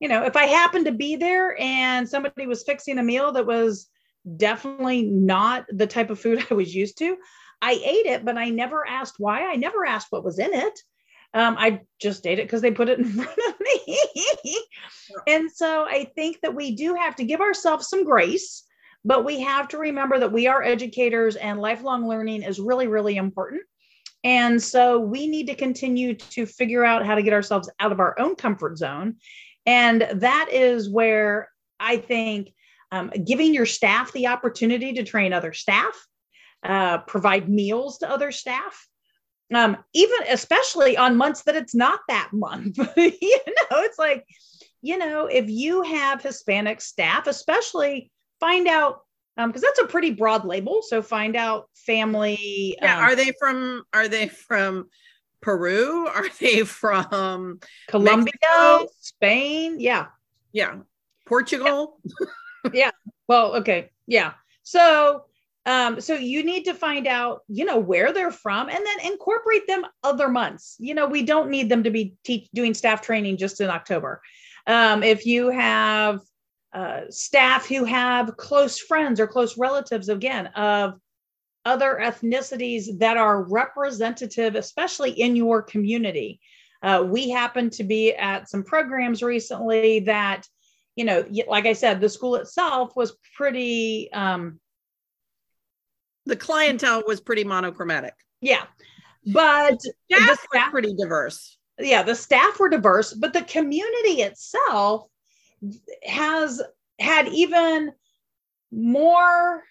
you 0.00 0.08
know, 0.08 0.24
if 0.24 0.36
I 0.36 0.44
happened 0.44 0.86
to 0.86 0.92
be 0.92 1.16
there 1.16 1.60
and 1.60 2.08
somebody 2.08 2.46
was 2.46 2.62
fixing 2.62 2.98
a 2.98 3.02
meal 3.02 3.32
that 3.32 3.46
was 3.46 3.88
definitely 4.36 5.02
not 5.02 5.66
the 5.70 5.86
type 5.86 6.10
of 6.10 6.20
food 6.20 6.44
I 6.50 6.54
was 6.54 6.74
used 6.74 6.98
to, 6.98 7.16
I 7.60 7.72
ate 7.72 8.06
it, 8.06 8.24
but 8.24 8.36
I 8.36 8.50
never 8.50 8.86
asked 8.86 9.16
why. 9.18 9.50
I 9.50 9.56
never 9.56 9.84
asked 9.84 10.08
what 10.10 10.24
was 10.24 10.38
in 10.38 10.54
it. 10.54 10.78
Um, 11.34 11.56
I 11.58 11.80
just 12.00 12.26
ate 12.26 12.38
it 12.38 12.46
because 12.46 12.62
they 12.62 12.70
put 12.70 12.88
it 12.88 12.98
in 12.98 13.04
front 13.12 13.38
of 13.48 13.54
me. 13.60 13.98
and 15.26 15.50
so 15.50 15.84
I 15.84 16.10
think 16.14 16.40
that 16.42 16.54
we 16.54 16.74
do 16.74 16.94
have 16.94 17.16
to 17.16 17.24
give 17.24 17.40
ourselves 17.40 17.88
some 17.88 18.04
grace, 18.04 18.64
but 19.04 19.24
we 19.24 19.40
have 19.40 19.68
to 19.68 19.78
remember 19.78 20.18
that 20.18 20.32
we 20.32 20.46
are 20.46 20.62
educators 20.62 21.36
and 21.36 21.60
lifelong 21.60 22.08
learning 22.08 22.42
is 22.42 22.58
really, 22.58 22.86
really 22.86 23.16
important. 23.16 23.62
And 24.24 24.60
so 24.60 24.98
we 24.98 25.28
need 25.28 25.46
to 25.46 25.54
continue 25.54 26.14
to 26.14 26.44
figure 26.44 26.84
out 26.84 27.06
how 27.06 27.14
to 27.14 27.22
get 27.22 27.32
ourselves 27.32 27.70
out 27.78 27.92
of 27.92 28.00
our 28.00 28.18
own 28.18 28.34
comfort 28.34 28.78
zone 28.78 29.16
and 29.68 30.08
that 30.14 30.48
is 30.50 30.88
where 30.88 31.50
I 31.78 31.98
think 31.98 32.54
um, 32.90 33.10
giving 33.10 33.52
your 33.52 33.66
staff 33.66 34.10
the 34.12 34.28
opportunity 34.28 34.94
to 34.94 35.04
train 35.04 35.34
other 35.34 35.52
staff, 35.52 35.94
uh, 36.62 36.98
provide 36.98 37.50
meals 37.50 37.98
to 37.98 38.10
other 38.10 38.32
staff, 38.32 38.88
um, 39.54 39.76
even 39.94 40.18
especially 40.28 40.96
on 40.96 41.16
months 41.16 41.42
that 41.42 41.56
it's 41.56 41.74
not 41.74 42.00
that 42.08 42.30
month. 42.32 42.76
you 42.96 43.12
know, 43.46 43.82
it's 43.82 43.98
like, 43.98 44.24
you 44.82 44.98
know, 44.98 45.26
if 45.26 45.48
you 45.48 45.82
have 45.82 46.22
Hispanic 46.22 46.80
staff, 46.80 47.26
especially 47.26 48.10
find 48.40 48.68
out 48.68 49.00
um, 49.36 49.50
because 49.50 49.62
um, 49.62 49.68
that's 49.68 49.88
a 49.88 49.90
pretty 49.90 50.12
broad 50.12 50.44
label. 50.44 50.82
So 50.82 51.00
find 51.00 51.36
out 51.36 51.68
family. 51.74 52.76
Yeah, 52.82 52.98
um, 52.98 53.04
are 53.04 53.16
they 53.16 53.32
from? 53.38 53.84
Are 53.92 54.08
they 54.08 54.28
from 54.28 54.88
Peru? 55.40 56.08
Are 56.14 56.28
they 56.40 56.64
from 56.64 57.60
Colombia, 57.86 58.32
Mexico? 58.42 58.88
Spain? 59.00 59.80
Yeah. 59.80 60.06
Yeah. 60.52 60.78
Portugal? 61.26 62.00
Yeah. 62.04 62.70
yeah. 62.72 62.90
Well, 63.28 63.56
okay. 63.56 63.90
Yeah. 64.06 64.32
So 64.64 65.24
um, 65.68 66.00
so 66.00 66.14
you 66.14 66.42
need 66.42 66.64
to 66.64 66.72
find 66.72 67.06
out, 67.06 67.42
you 67.46 67.66
know, 67.66 67.78
where 67.78 68.10
they're 68.10 68.30
from 68.30 68.70
and 68.70 68.78
then 68.78 69.12
incorporate 69.12 69.66
them 69.66 69.84
other 70.02 70.30
months. 70.30 70.76
You 70.78 70.94
know, 70.94 71.06
we 71.06 71.22
don't 71.22 71.50
need 71.50 71.68
them 71.68 71.82
to 71.82 71.90
be 71.90 72.14
teach, 72.24 72.48
doing 72.54 72.72
staff 72.72 73.02
training 73.02 73.36
just 73.36 73.60
in 73.60 73.68
October. 73.68 74.22
Um, 74.66 75.02
if 75.02 75.26
you 75.26 75.50
have 75.50 76.20
uh, 76.72 77.02
staff 77.10 77.68
who 77.68 77.84
have 77.84 78.38
close 78.38 78.78
friends 78.78 79.20
or 79.20 79.26
close 79.26 79.58
relatives, 79.58 80.08
again, 80.08 80.46
of 80.56 80.94
other 81.66 82.00
ethnicities 82.02 82.98
that 82.98 83.18
are 83.18 83.42
representative, 83.42 84.54
especially 84.54 85.10
in 85.10 85.36
your 85.36 85.60
community. 85.60 86.40
Uh, 86.82 87.04
we 87.06 87.28
happen 87.28 87.68
to 87.68 87.84
be 87.84 88.14
at 88.14 88.48
some 88.48 88.64
programs 88.64 89.22
recently 89.22 90.00
that, 90.00 90.46
you 90.96 91.04
know, 91.04 91.26
like 91.46 91.66
I 91.66 91.74
said, 91.74 92.00
the 92.00 92.08
school 92.08 92.36
itself 92.36 92.96
was 92.96 93.18
pretty, 93.36 94.10
um, 94.14 94.58
the 96.28 96.36
clientele 96.36 97.02
was 97.06 97.20
pretty 97.20 97.42
monochromatic. 97.42 98.14
Yeah. 98.40 98.64
But 99.26 99.80
staff, 99.80 99.96
the 100.08 100.38
staff 100.50 100.70
pretty 100.70 100.94
diverse. 100.94 101.58
Yeah, 101.78 102.02
the 102.02 102.14
staff 102.14 102.60
were 102.60 102.68
diverse, 102.68 103.12
but 103.12 103.32
the 103.32 103.42
community 103.42 104.22
itself 104.22 105.06
has 106.04 106.62
had 107.00 107.28
even 107.28 107.92
more 108.70 109.64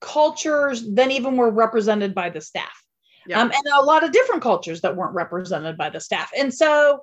cultures 0.00 0.88
than 0.94 1.10
even 1.10 1.36
were 1.36 1.50
represented 1.50 2.14
by 2.14 2.30
the 2.30 2.40
staff. 2.40 2.84
Yeah. 3.26 3.40
Um, 3.40 3.50
and 3.50 3.62
a 3.74 3.84
lot 3.84 4.04
of 4.04 4.12
different 4.12 4.42
cultures 4.42 4.80
that 4.80 4.96
weren't 4.96 5.14
represented 5.14 5.76
by 5.76 5.90
the 5.90 6.00
staff. 6.00 6.30
And 6.38 6.52
so, 6.52 7.00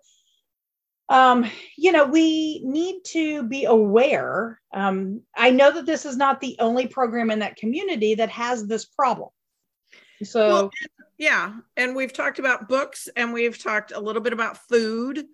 um, 1.09 1.49
you 1.77 1.91
know, 1.91 2.05
we 2.05 2.61
need 2.63 3.03
to 3.05 3.43
be 3.43 3.65
aware. 3.65 4.59
Um, 4.73 5.21
I 5.35 5.51
know 5.51 5.71
that 5.71 5.85
this 5.85 6.05
is 6.05 6.17
not 6.17 6.41
the 6.41 6.57
only 6.59 6.87
program 6.87 7.31
in 7.31 7.39
that 7.39 7.55
community 7.55 8.15
that 8.15 8.29
has 8.29 8.67
this 8.67 8.85
problem. 8.85 9.29
So, 10.23 10.49
well, 10.49 10.71
yeah. 11.17 11.53
And 11.77 11.95
we've 11.95 12.13
talked 12.13 12.39
about 12.39 12.67
books 12.67 13.07
and 13.15 13.31
we've 13.31 13.61
talked 13.61 13.91
a 13.91 13.99
little 13.99 14.21
bit 14.21 14.33
about 14.33 14.57
food. 14.67 15.25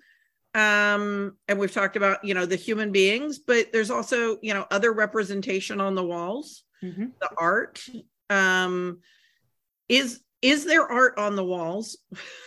Um, 0.56 1.38
and 1.48 1.58
we've 1.58 1.72
talked 1.72 1.96
about, 1.96 2.24
you 2.24 2.36
know, 2.36 2.46
the 2.46 2.56
human 2.56 2.92
beings, 2.92 3.39
but 3.39 3.72
there's 3.72 3.89
also, 3.89 4.38
you 4.42 4.53
know, 4.53 4.68
other 4.70 4.94
representation 4.94 5.82
on 5.82 5.96
the 5.96 6.03
walls, 6.03 6.63
mm-hmm. 6.84 7.06
the 7.20 7.30
art. 7.38 7.84
Um, 8.30 9.00
is 9.89 10.22
is 10.42 10.65
there 10.65 10.86
art 10.86 11.18
on 11.18 11.36
the 11.36 11.44
walls 11.44 11.98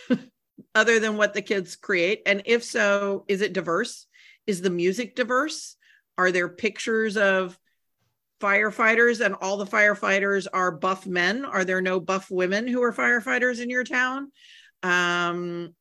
other 0.75 1.01
than 1.01 1.17
what 1.17 1.35
the 1.35 1.43
kids 1.43 1.77
create? 1.77 2.23
And 2.27 2.43
if 2.45 2.65
so, 2.65 3.25
is 3.29 3.41
it 3.41 3.53
diverse? 3.53 4.07
Is 4.47 4.61
the 4.61 4.71
music 4.71 5.15
diverse? 5.15 5.77
Are 6.19 6.33
there 6.33 6.49
pictures 6.49 7.17
of 7.17 7.59
firefighters 8.41 9.25
and 9.25 9.35
all 9.41 9.57
the 9.57 9.67
firefighters 9.67 10.47
are 10.53 10.71
buff 10.71 11.07
men? 11.07 11.45
Are 11.45 11.65
there 11.65 11.81
no 11.81 12.01
buff 12.01 12.31
women 12.31 12.67
who 12.67 12.83
are 12.83 12.93
firefighters 12.93 13.61
in 13.61 13.71
your 13.71 13.85
town? 13.85 14.31
Um, 14.83 15.75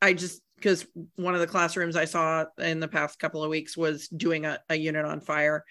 I 0.00 0.12
just 0.12 0.40
because 0.56 0.86
one 1.16 1.34
of 1.34 1.40
the 1.40 1.46
classrooms 1.46 1.96
I 1.96 2.04
saw 2.04 2.44
in 2.58 2.78
the 2.78 2.86
past 2.86 3.18
couple 3.18 3.42
of 3.42 3.50
weeks 3.50 3.76
was 3.76 4.06
doing 4.08 4.46
a, 4.46 4.60
a 4.68 4.76
unit 4.76 5.04
on 5.04 5.20
fire, 5.20 5.64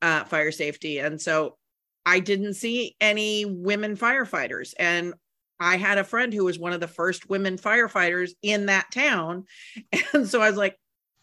uh, 0.00 0.24
fire 0.24 0.50
safety, 0.50 0.98
and 0.98 1.20
so 1.20 1.58
I 2.06 2.20
didn't 2.20 2.54
see 2.54 2.96
any 3.00 3.44
women 3.44 3.96
firefighters. 3.96 4.72
And 4.78 5.12
I 5.60 5.76
had 5.76 5.98
a 5.98 6.04
friend 6.04 6.32
who 6.32 6.44
was 6.44 6.58
one 6.58 6.72
of 6.72 6.80
the 6.80 6.88
first 6.88 7.28
women 7.28 7.58
firefighters 7.58 8.30
in 8.42 8.66
that 8.66 8.90
town, 8.92 9.44
and 10.12 10.26
so 10.26 10.40
I 10.40 10.48
was 10.48 10.56
like, 10.56 10.78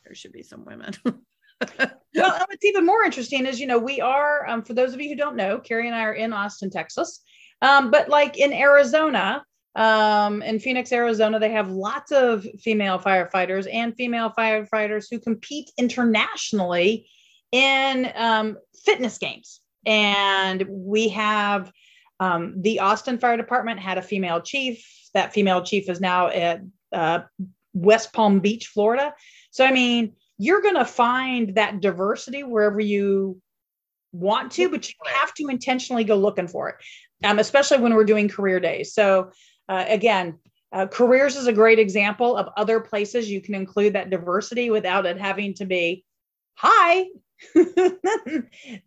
there 0.06 0.16
should 0.16 0.32
be 0.32 0.44
some 0.44 0.64
women. 0.64 0.94
well, 1.80 2.46
what's 2.48 2.64
even 2.64 2.86
more 2.86 3.04
interesting 3.04 3.46
is, 3.46 3.60
you 3.60 3.68
know, 3.68 3.80
we 3.80 4.00
are, 4.00 4.48
um, 4.48 4.64
for 4.64 4.74
those 4.74 4.94
of 4.94 5.02
you 5.02 5.10
who 5.10 5.16
don't 5.16 5.36
know, 5.36 5.60
Carrie 5.60 5.88
and 5.88 5.96
I 5.96 6.04
are 6.04 6.14
in 6.14 6.32
Austin, 6.32 6.70
Texas. 6.70 7.22
Um, 7.62 7.92
but 7.92 8.10
like 8.10 8.38
in 8.38 8.54
Arizona, 8.54 9.44
um, 9.76 10.42
in 10.42 10.60
Phoenix, 10.60 10.92
Arizona, 10.92 11.40
they 11.40 11.52
have 11.52 11.70
lots 11.70 12.12
of 12.12 12.46
female 12.60 13.00
firefighters 13.00 13.68
and 13.72 13.96
female 13.96 14.34
firefighters 14.38 15.06
who 15.10 15.20
compete 15.20 15.72
internationally 15.78 17.08
in 17.52 18.12
um, 18.16 18.58
fitness 18.86 19.18
games. 19.18 19.62
And 19.86 20.66
we 20.70 21.10
have 21.10 21.72
um, 22.20 22.62
the 22.62 22.80
Austin 22.80 23.20
Fire 23.20 23.38
Department 23.38 23.80
had 23.80 23.98
a 23.98 24.02
female 24.02 24.42
chief. 24.42 24.86
That 25.14 25.34
female 25.34 25.64
chief 25.64 25.90
is 25.90 26.02
now 26.02 26.28
at 26.28 26.62
uh, 26.92 27.20
West 27.74 28.14
Palm 28.14 28.40
Beach, 28.40 28.68
Florida. 28.68 29.14
So, 29.52 29.66
I 29.66 29.72
mean, 29.72 30.14
you're 30.38 30.62
going 30.62 30.76
to 30.76 30.86
find 30.86 31.56
that 31.56 31.82
diversity 31.82 32.44
wherever 32.44 32.80
you 32.80 33.42
want 34.12 34.52
to, 34.54 34.70
but 34.70 34.88
you 34.88 34.96
have 35.06 35.34
to 35.36 35.48
intentionally 35.48 36.04
go 36.04 36.16
looking 36.16 36.48
for 36.48 36.70
it, 36.70 36.76
um, 37.24 37.40
especially 37.40 37.80
when 37.80 37.94
we're 37.94 38.04
doing 38.04 38.28
career 38.28 38.60
days. 38.60 38.94
So, 38.94 39.32
uh, 39.70 39.86
again, 39.88 40.40
uh, 40.72 40.86
careers 40.88 41.36
is 41.36 41.48
a 41.48 41.54
great 41.54 41.80
example 41.80 42.36
of 42.36 42.50
other 42.58 42.80
places 42.80 43.30
you 43.30 43.42
can 43.42 43.56
include 43.56 43.94
that 43.94 44.10
diversity 44.10 44.70
without 44.70 45.06
it 45.06 45.18
having 45.18 45.54
to 45.56 45.66
be, 45.66 46.04
hi, 46.56 47.06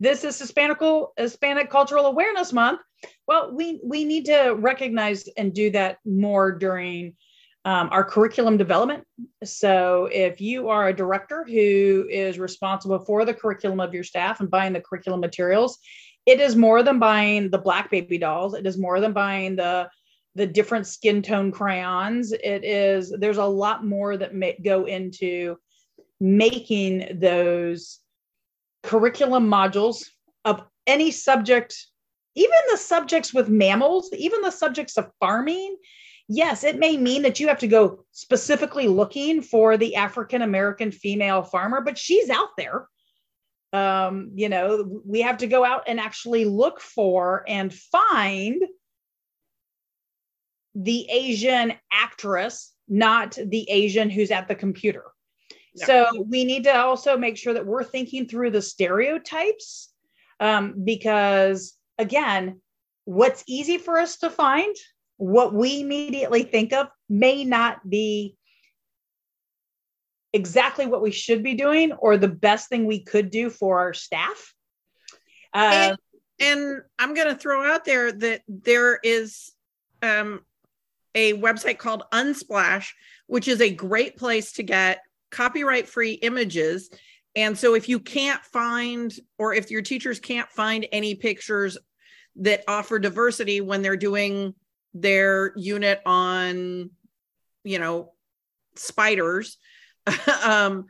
this 0.01 0.25
is 0.25 0.39
Hispanic 0.39 0.79
Hispanic 1.17 1.71
Cultural 1.71 2.07
Awareness 2.07 2.53
Month. 2.53 2.81
Well, 3.27 3.55
we 3.55 3.81
we 3.85 4.05
need 4.05 4.27
to 4.27 4.51
recognize 4.59 5.29
and 5.37 5.55
do 5.55 5.71
that 5.71 5.99
more 6.05 6.53
during 6.53 7.15
um, 7.65 7.89
our 7.93 8.05
curriculum 8.05 8.57
development. 8.57 9.05
So, 9.45 10.09
if 10.13 10.41
you 10.41 10.69
are 10.69 10.89
a 10.89 10.97
director 10.97 11.45
who 11.45 12.07
is 12.11 12.39
responsible 12.39 12.99
for 12.99 13.25
the 13.25 13.35
curriculum 13.35 13.81
of 13.81 13.95
your 13.95 14.05
staff 14.05 14.41
and 14.41 14.51
buying 14.51 14.73
the 14.73 14.81
curriculum 14.81 15.21
materials, 15.21 15.79
it 16.27 16.41
is 16.41 16.57
more 16.57 16.83
than 16.83 16.99
buying 16.99 17.51
the 17.51 17.59
black 17.59 17.91
baby 17.91 18.19
dolls. 18.19 18.55
It 18.55 18.67
is 18.67 18.79
more 18.79 19.01
than 19.01 19.13
buying 19.13 19.57
the 19.57 19.89
the 20.35 20.47
different 20.47 20.87
skin 20.87 21.23
tone 21.23 21.53
crayons. 21.53 22.33
It 22.33 22.65
is 22.65 23.15
there's 23.19 23.39
a 23.39 23.45
lot 23.45 23.85
more 23.85 24.17
that 24.17 24.35
may 24.35 24.57
go 24.63 24.87
into 24.87 25.57
making 26.21 27.19
those 27.21 28.01
curriculum 28.83 29.51
modules 29.51 30.05
of 30.45 30.63
any 30.87 31.11
subject, 31.11 31.77
even 32.35 32.57
the 32.71 32.77
subjects 32.77 33.35
with 33.35 33.49
mammals, 33.49 34.11
even 34.13 34.43
the 34.43 34.51
subjects 34.51 34.97
of 34.97 35.11
farming 35.21 35.77
yes, 36.31 36.63
it 36.63 36.79
may 36.79 36.97
mean 36.97 37.23
that 37.23 37.41
you 37.41 37.49
have 37.49 37.59
to 37.59 37.67
go 37.67 38.05
specifically 38.13 38.87
looking 38.87 39.43
for 39.43 39.77
the 39.77 39.97
African 39.97 40.43
American 40.43 40.93
female 40.93 41.43
farmer, 41.43 41.83
but 41.83 41.99
she's 41.99 42.31
out 42.31 42.51
there. 42.57 42.89
Um, 43.73 44.31
you 44.35 44.49
know, 44.49 45.03
we 45.05 45.21
have 45.23 45.39
to 45.39 45.47
go 45.47 45.65
out 45.65 45.85
and 45.87 46.01
actually 46.01 46.45
look 46.45 46.81
for 46.81 47.45
and 47.47 47.75
find 47.75 48.63
the 50.75 51.07
Asian 51.11 51.75
actress, 51.93 52.73
not 52.89 53.37
the 53.45 53.69
Asian 53.69 54.09
who's 54.09 54.31
at 54.31 54.49
the 54.49 54.55
computer. 54.55 55.05
So 55.77 56.25
we 56.27 56.45
need 56.45 56.65
to 56.65 56.77
also 56.77 57.17
make 57.17 57.37
sure 57.37 57.55
that 57.55 57.67
we're 57.67 57.85
thinking 57.85 58.27
through 58.27 58.51
the 58.51 58.63
stereotypes 58.63 59.93
um, 60.41 60.75
because, 60.85 61.77
again, 61.99 62.61
what's 63.05 63.45
easy 63.47 63.79
for 63.79 63.99
us 63.99 64.19
to 64.19 64.31
find 64.31 64.75
what 65.17 65.55
we 65.55 65.81
immediately 65.81 66.43
think 66.43 66.73
of 66.73 66.89
may 67.09 67.45
not 67.45 67.89
be 67.89 68.37
exactly 70.33 70.87
what 70.87 71.03
we 71.03 71.11
should 71.11 71.43
be 71.43 71.55
doing 71.55 71.93
or 71.93 72.17
the 72.17 72.29
best 72.29 72.69
thing 72.69 72.87
we 72.87 73.01
could 73.01 73.31
do 73.31 73.51
for 73.51 73.81
our 73.81 73.93
staff. 73.93 74.55
Uh, 75.53 75.71
and, 75.73 75.99
and, 76.41 76.83
I'm 76.99 77.15
going 77.15 77.29
to 77.29 77.35
throw 77.35 77.71
out 77.71 77.85
there 77.85 78.13
that 78.13 78.43
there 78.49 78.99
is 79.03 79.51
um, 80.03 80.41
a 81.15 81.35
website 81.35 81.79
called 81.79 82.05
Unsplash, 82.13 82.91
which 83.27 83.49
is 83.49 83.61
a 83.61 83.75
great 83.75 84.17
place 84.17 84.53
to 84.53 84.63
get 84.63 85.01
copyright 85.31 85.89
free 85.89 86.13
images. 86.13 86.91
And 87.37 87.57
so 87.57 87.75
if 87.75 87.89
you 87.89 88.01
can't 88.01 88.43
find, 88.45 89.13
or 89.39 89.55
if 89.55 89.71
your 89.71 89.83
teachers 89.83 90.19
can't 90.19 90.51
find 90.51 90.87
any 90.93 91.15
pictures 91.15 91.79
that 92.37 92.65
offer 92.67 92.99
diversity 92.99 93.61
when 93.61 93.83
they're 93.83 93.97
doing 93.97 94.55
their 94.95 95.53
unit 95.57 96.01
on, 96.05 96.91
you 97.65 97.79
know, 97.79 98.13
spiders, 98.77 99.59
um, 100.45 100.87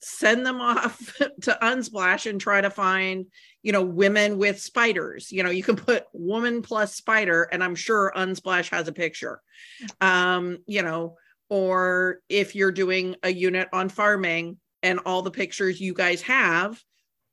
send 0.00 0.46
them 0.46 0.60
off 0.60 1.16
to 1.42 1.58
Unsplash 1.62 2.28
and 2.28 2.40
try 2.40 2.60
to 2.60 2.70
find, 2.70 3.26
you 3.62 3.72
know, 3.72 3.82
women 3.82 4.38
with 4.38 4.60
spiders. 4.60 5.32
You 5.32 5.42
know, 5.42 5.50
you 5.50 5.62
can 5.62 5.76
put 5.76 6.04
woman 6.12 6.62
plus 6.62 6.94
spider, 6.94 7.44
and 7.44 7.62
I'm 7.62 7.74
sure 7.74 8.12
Unsplash 8.16 8.70
has 8.70 8.88
a 8.88 8.92
picture. 8.92 9.40
Um, 10.00 10.58
you 10.66 10.82
know, 10.82 11.16
or 11.48 12.18
if 12.28 12.54
you're 12.54 12.72
doing 12.72 13.16
a 13.22 13.32
unit 13.32 13.68
on 13.72 13.88
farming 13.88 14.58
and 14.82 15.00
all 15.06 15.22
the 15.22 15.30
pictures 15.30 15.80
you 15.80 15.94
guys 15.94 16.22
have 16.22 16.80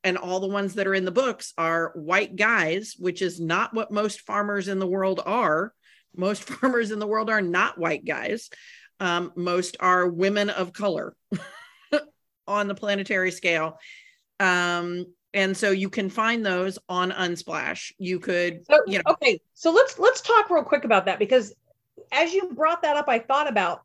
and 0.04 0.16
all 0.16 0.40
the 0.40 0.46
ones 0.46 0.74
that 0.74 0.86
are 0.86 0.94
in 0.94 1.04
the 1.04 1.10
books 1.10 1.52
are 1.58 1.92
white 1.94 2.36
guys, 2.36 2.94
which 2.98 3.22
is 3.22 3.40
not 3.40 3.74
what 3.74 3.90
most 3.90 4.20
farmers 4.20 4.68
in 4.68 4.78
the 4.78 4.86
world 4.86 5.20
are. 5.24 5.72
Most 6.14 6.44
farmers 6.48 6.90
in 6.90 6.98
the 6.98 7.06
world 7.06 7.28
are 7.28 7.42
not 7.42 7.78
white 7.78 8.04
guys. 8.04 8.48
Um, 9.00 9.32
most 9.36 9.76
are 9.80 10.08
women 10.08 10.48
of 10.48 10.72
color 10.72 11.14
on 12.46 12.68
the 12.68 12.74
planetary 12.74 13.30
scale. 13.30 13.78
Um, 14.40 15.06
and 15.34 15.56
so 15.56 15.70
you 15.70 15.90
can 15.90 16.08
find 16.08 16.46
those 16.46 16.78
on 16.88 17.10
Unsplash. 17.10 17.92
You 17.98 18.20
could, 18.20 18.64
so, 18.64 18.78
you 18.86 18.98
know. 18.98 19.12
Okay, 19.12 19.40
so 19.54 19.70
let's 19.70 19.98
let's 19.98 20.22
talk 20.22 20.48
real 20.50 20.62
quick 20.62 20.84
about 20.84 21.06
that 21.06 21.18
because 21.18 21.52
as 22.12 22.32
you 22.32 22.52
brought 22.54 22.82
that 22.82 22.96
up, 22.96 23.08
I 23.08 23.18
thought 23.18 23.48
about 23.48 23.82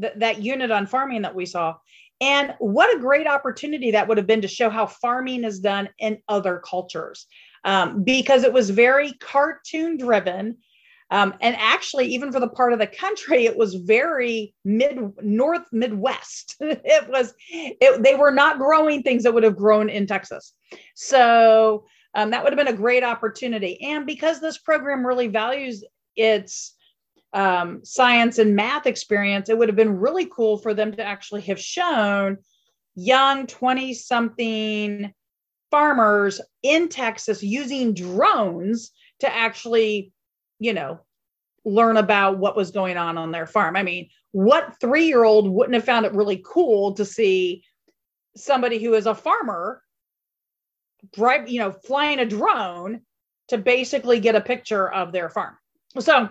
th- 0.00 0.14
that 0.16 0.42
unit 0.42 0.70
on 0.70 0.86
farming 0.86 1.22
that 1.22 1.34
we 1.34 1.46
saw 1.46 1.74
and 2.20 2.54
what 2.58 2.96
a 2.96 3.00
great 3.00 3.26
opportunity 3.26 3.90
that 3.90 4.06
would 4.06 4.16
have 4.16 4.28
been 4.28 4.42
to 4.42 4.48
show 4.48 4.70
how 4.70 4.86
farming 4.86 5.42
is 5.44 5.58
done 5.58 5.88
in 5.98 6.18
other 6.28 6.62
cultures 6.64 7.26
um, 7.64 8.04
because 8.04 8.44
it 8.44 8.52
was 8.52 8.70
very 8.70 9.12
cartoon 9.14 9.96
driven. 9.96 10.58
Um, 11.10 11.34
and 11.40 11.56
actually, 11.58 12.06
even 12.06 12.32
for 12.32 12.40
the 12.40 12.48
part 12.48 12.72
of 12.72 12.78
the 12.78 12.86
country, 12.86 13.44
it 13.44 13.56
was 13.56 13.74
very 13.74 14.54
mid 14.64 14.98
north 15.20 15.66
Midwest. 15.72 16.56
it 16.60 17.08
was, 17.08 17.34
it, 17.50 18.02
they 18.02 18.14
were 18.14 18.30
not 18.30 18.58
growing 18.58 19.02
things 19.02 19.24
that 19.24 19.34
would 19.34 19.42
have 19.42 19.56
grown 19.56 19.88
in 19.90 20.06
Texas. 20.06 20.54
So 20.94 21.84
Um, 22.14 22.30
that 22.30 22.44
would 22.44 22.52
have 22.52 22.58
been 22.58 22.74
a 22.74 22.84
great 22.84 23.04
opportunity. 23.04 23.80
And 23.82 24.06
because 24.06 24.38
this 24.38 24.58
program 24.58 25.06
really 25.06 25.28
values 25.28 25.82
its 26.14 26.74
um, 27.32 27.84
science 27.84 28.38
and 28.38 28.54
math 28.54 28.86
experience, 28.86 29.48
it 29.48 29.56
would 29.56 29.68
have 29.68 29.76
been 29.76 29.98
really 29.98 30.26
cool 30.26 30.58
for 30.58 30.74
them 30.74 30.92
to 30.92 31.02
actually 31.02 31.42
have 31.42 31.58
shown 31.60 32.38
young 32.94 33.46
20 33.46 33.94
something 33.94 35.12
farmers 35.70 36.40
in 36.62 36.88
Texas 36.88 37.42
using 37.42 37.94
drones 37.94 38.90
to 39.20 39.34
actually, 39.34 40.12
you 40.58 40.74
know, 40.74 41.00
learn 41.64 41.96
about 41.96 42.38
what 42.38 42.56
was 42.56 42.70
going 42.70 42.96
on 42.96 43.16
on 43.16 43.32
their 43.32 43.46
farm. 43.46 43.76
I 43.76 43.82
mean, 43.82 44.10
what 44.32 44.78
three 44.80 45.06
year 45.06 45.24
old 45.24 45.48
wouldn't 45.48 45.74
have 45.74 45.84
found 45.84 46.04
it 46.04 46.14
really 46.14 46.42
cool 46.44 46.94
to 46.94 47.04
see 47.04 47.64
somebody 48.36 48.82
who 48.82 48.94
is 48.94 49.06
a 49.06 49.14
farmer 49.14 49.82
you 51.46 51.58
know, 51.58 51.72
flying 51.72 52.18
a 52.20 52.26
drone 52.26 53.00
to 53.48 53.58
basically 53.58 54.20
get 54.20 54.34
a 54.34 54.40
picture 54.40 54.90
of 54.90 55.12
their 55.12 55.28
farm. 55.28 55.56
So, 55.98 56.30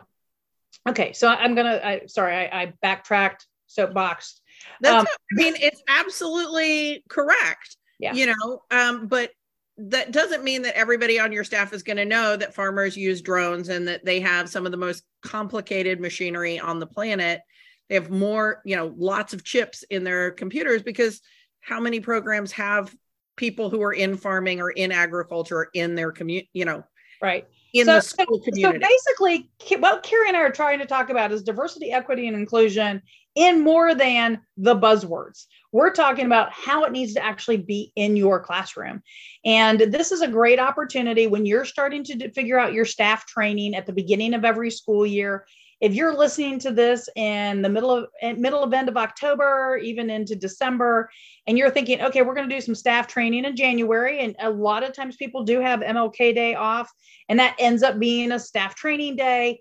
okay, 0.87 1.13
so 1.13 1.27
I'm 1.27 1.55
gonna. 1.55 1.79
I 1.83 2.01
sorry, 2.07 2.35
I, 2.35 2.61
I 2.61 2.73
backtracked, 2.81 3.45
soapboxed. 3.67 4.41
That's. 4.81 5.01
Um, 5.01 5.07
I 5.07 5.35
mean, 5.35 5.53
it's 5.57 5.81
absolutely 5.87 7.03
correct. 7.09 7.77
Yeah. 7.99 8.13
You 8.13 8.27
know, 8.27 8.61
um, 8.71 9.07
but 9.07 9.31
that 9.77 10.11
doesn't 10.11 10.43
mean 10.43 10.63
that 10.63 10.77
everybody 10.77 11.19
on 11.19 11.31
your 11.31 11.43
staff 11.43 11.73
is 11.73 11.83
going 11.83 11.97
to 11.97 12.05
know 12.05 12.35
that 12.35 12.53
farmers 12.53 12.97
use 12.97 13.21
drones 13.21 13.69
and 13.69 13.87
that 13.87 14.03
they 14.05 14.19
have 14.19 14.49
some 14.49 14.65
of 14.65 14.71
the 14.71 14.77
most 14.77 15.03
complicated 15.21 15.99
machinery 15.99 16.59
on 16.59 16.79
the 16.79 16.85
planet. 16.85 17.41
They 17.89 17.95
have 17.95 18.09
more, 18.09 18.61
you 18.65 18.75
know, 18.75 18.93
lots 18.97 19.33
of 19.33 19.43
chips 19.43 19.83
in 19.89 20.03
their 20.03 20.31
computers 20.31 20.81
because 20.81 21.21
how 21.61 21.79
many 21.79 21.99
programs 21.99 22.51
have 22.53 22.93
people 23.37 23.69
who 23.69 23.81
are 23.81 23.93
in 23.93 24.17
farming 24.17 24.61
or 24.61 24.71
in 24.71 24.91
agriculture 24.91 25.69
in 25.73 25.95
their 25.95 26.11
community, 26.11 26.49
you 26.53 26.65
know, 26.65 26.83
right 27.21 27.47
in 27.73 27.85
so, 27.85 27.95
the 27.95 28.01
school 28.01 28.39
community. 28.39 28.83
So 28.83 28.89
basically, 28.89 29.49
what 29.79 30.03
Carrie 30.03 30.27
and 30.27 30.37
I 30.37 30.41
are 30.41 30.51
trying 30.51 30.79
to 30.79 30.85
talk 30.85 31.09
about 31.09 31.31
is 31.31 31.43
diversity, 31.43 31.91
equity, 31.91 32.27
and 32.27 32.35
inclusion 32.35 33.01
in 33.35 33.61
more 33.61 33.95
than 33.95 34.41
the 34.57 34.75
buzzwords. 34.75 35.45
We're 35.71 35.93
talking 35.93 36.25
about 36.25 36.51
how 36.51 36.83
it 36.83 36.91
needs 36.91 37.13
to 37.13 37.23
actually 37.23 37.57
be 37.57 37.93
in 37.95 38.17
your 38.17 38.41
classroom. 38.41 39.01
And 39.45 39.79
this 39.79 40.11
is 40.11 40.21
a 40.21 40.27
great 40.27 40.59
opportunity 40.59 41.27
when 41.27 41.45
you're 41.45 41.63
starting 41.63 42.03
to 42.05 42.29
figure 42.31 42.59
out 42.59 42.73
your 42.73 42.85
staff 42.85 43.25
training 43.25 43.75
at 43.75 43.85
the 43.85 43.93
beginning 43.93 44.33
of 44.33 44.43
every 44.43 44.69
school 44.69 45.05
year 45.05 45.45
if 45.81 45.95
you're 45.95 46.15
listening 46.15 46.59
to 46.59 46.71
this 46.71 47.09
in 47.15 47.63
the 47.63 47.69
middle 47.69 47.91
of 47.91 48.37
middle 48.37 48.63
of 48.63 48.71
end 48.71 48.87
of 48.87 48.97
October, 48.97 49.79
even 49.83 50.11
into 50.11 50.35
December, 50.35 51.09
and 51.47 51.57
you're 51.57 51.71
thinking, 51.71 52.01
okay, 52.01 52.21
we're 52.21 52.35
going 52.35 52.47
to 52.47 52.55
do 52.55 52.61
some 52.61 52.75
staff 52.75 53.07
training 53.07 53.45
in 53.45 53.55
January, 53.55 54.19
and 54.19 54.35
a 54.39 54.49
lot 54.49 54.83
of 54.83 54.93
times 54.93 55.15
people 55.15 55.43
do 55.43 55.59
have 55.59 55.79
MLK 55.79 56.35
Day 56.35 56.53
off, 56.53 56.91
and 57.29 57.39
that 57.39 57.55
ends 57.57 57.81
up 57.81 57.97
being 57.97 58.31
a 58.31 58.39
staff 58.39 58.75
training 58.75 59.15
day. 59.15 59.59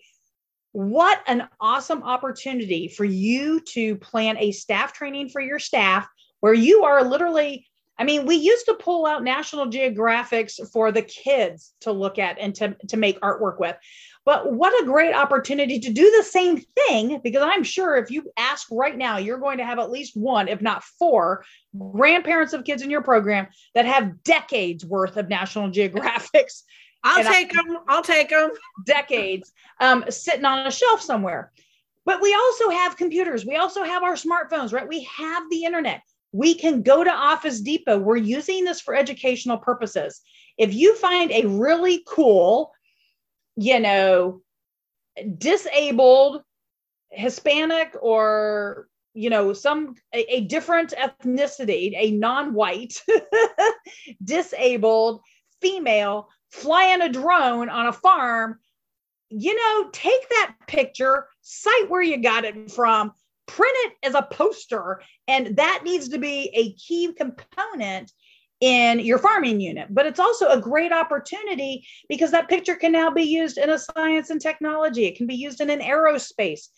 What 0.73 1.23
an 1.27 1.49
awesome 1.59 2.03
opportunity 2.03 2.87
for 2.87 3.05
you 3.05 3.61
to 3.73 3.97
plan 3.97 4.37
a 4.39 4.53
staff 4.53 4.93
training 4.93 5.31
for 5.31 5.41
your 5.41 5.59
staff 5.59 6.07
where 6.41 6.55
you 6.55 6.85
are 6.85 7.03
literally 7.03 7.67
I 8.01 8.05
mean, 8.05 8.25
we 8.25 8.37
used 8.37 8.65
to 8.65 8.75
pull 8.75 9.05
out 9.05 9.23
National 9.23 9.67
Geographics 9.67 10.55
for 10.73 10.91
the 10.91 11.03
kids 11.03 11.75
to 11.83 11.93
look 11.93 12.19
at 12.19 12.39
and 12.39 12.55
to, 12.55 12.75
to 12.89 12.97
make 12.97 13.21
artwork 13.21 13.61
with. 13.61 13.77
But 14.25 14.51
what 14.55 14.73
a 14.83 14.87
great 14.87 15.15
opportunity 15.15 15.79
to 15.81 15.93
do 15.93 16.11
the 16.17 16.25
same 16.25 16.65
thing, 16.89 17.21
because 17.23 17.43
I'm 17.43 17.63
sure 17.63 17.97
if 17.97 18.11
you 18.11 18.31
ask 18.39 18.69
right 18.71 18.97
now, 18.97 19.19
you're 19.19 19.39
going 19.39 19.59
to 19.59 19.67
have 19.67 19.79
at 19.79 19.91
least 19.91 20.17
one, 20.17 20.49
if 20.49 20.63
not 20.63 20.83
four, 20.83 21.45
grandparents 21.93 22.55
of 22.55 22.65
kids 22.65 22.81
in 22.81 22.89
your 22.89 23.03
program 23.03 23.49
that 23.75 23.85
have 23.85 24.23
decades 24.25 24.83
worth 24.83 25.19
of 25.19 25.29
National 25.29 25.69
Geographics. 25.71 26.63
I'll 27.05 27.23
take 27.25 27.53
I, 27.55 27.63
them. 27.63 27.79
I'll 27.87 28.03
take 28.03 28.31
them. 28.31 28.51
Decades 28.87 29.53
um, 29.79 30.07
sitting 30.09 30.47
on 30.47 30.67
a 30.67 30.71
shelf 30.71 31.03
somewhere. 31.03 31.53
But 32.07 32.23
we 32.23 32.35
also 32.35 32.71
have 32.71 32.97
computers. 32.97 33.45
We 33.45 33.57
also 33.57 33.85
have 33.85 34.03
our 34.03 34.15
smartphones, 34.15 34.73
right? 34.73 34.89
We 34.89 35.05
have 35.19 35.51
the 35.51 35.65
internet. 35.65 36.01
We 36.33 36.55
can 36.55 36.83
go 36.83 37.03
to 37.03 37.11
Office 37.11 37.61
Depot. 37.61 37.99
We're 37.99 38.17
using 38.17 38.65
this 38.65 38.81
for 38.81 38.95
educational 38.95 39.59
purposes. 39.59 40.21
If 40.59 40.75
you 40.75 40.95
find 40.97 41.31
a 41.33 41.47
really 41.47 42.03
cool 42.07 42.73
you 43.61 43.79
know, 43.79 44.41
disabled 45.37 46.43
Hispanic 47.11 47.95
or 48.01 48.89
you 49.13 49.29
know 49.29 49.53
some 49.53 49.97
a, 50.15 50.37
a 50.37 50.41
different 50.43 50.95
ethnicity, 50.97 51.95
a 51.97 52.11
non-white, 52.13 53.03
disabled 54.25 55.21
female 55.61 56.29
flying 56.51 57.03
a 57.03 57.09
drone 57.09 57.69
on 57.69 57.87
a 57.87 57.93
farm, 57.93 58.59
you 59.29 59.55
know, 59.55 59.91
take 59.93 60.29
that 60.31 60.55
picture, 60.67 61.27
cite 61.43 61.91
where 61.91 62.03
you 62.03 62.17
got 62.17 62.45
it 62.45 62.71
from, 62.71 63.13
print 63.51 63.77
it 63.87 63.93
as 64.05 64.15
a 64.15 64.27
poster, 64.31 65.03
and 65.27 65.57
that 65.57 65.83
needs 65.85 66.09
to 66.11 66.19
be 66.19 66.51
a 66.55 66.73
key 66.75 67.13
component 67.13 68.13
in 68.61 69.01
your 69.01 69.19
farming 69.19 69.61
unit. 69.61 69.89
But 69.91 70.07
it's 70.07 70.21
also 70.21 70.49
a 70.49 70.61
great 70.61 70.93
opportunity 70.93 71.85
because 72.09 72.31
that 72.31 72.49
picture 72.49 72.77
can 72.77 72.93
now 72.93 73.11
be 73.11 73.25
used 73.25 73.59
in 73.59 73.71
a 73.71 73.79
science 73.79 74.31
and 74.31 74.41
technology. 74.41 75.07
It 75.07 75.17
can 75.17 75.27
be 75.27 75.35
used 75.35 75.61
in 75.61 75.71
an 75.71 75.81
aerospace. 75.81 76.69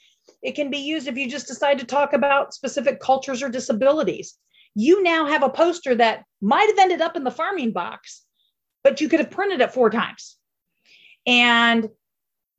It 0.42 0.52
can 0.52 0.70
be 0.70 0.78
used 0.78 1.08
if 1.08 1.16
you 1.16 1.28
just 1.28 1.48
decide 1.48 1.78
to 1.80 1.84
talk 1.84 2.12
about 2.12 2.54
specific 2.54 3.00
cultures 3.00 3.42
or 3.42 3.48
disabilities. 3.48 4.38
You 4.74 5.02
now 5.02 5.26
have 5.26 5.42
a 5.42 5.50
poster 5.50 5.94
that 5.96 6.24
might 6.40 6.68
have 6.68 6.78
ended 6.78 7.02
up 7.02 7.16
in 7.16 7.24
the 7.24 7.30
farming 7.30 7.72
box, 7.72 8.22
but 8.82 9.00
you 9.00 9.08
could 9.08 9.20
have 9.20 9.30
printed 9.30 9.60
it 9.60 9.74
four 9.74 9.90
times. 9.90 10.36
And 11.26 11.88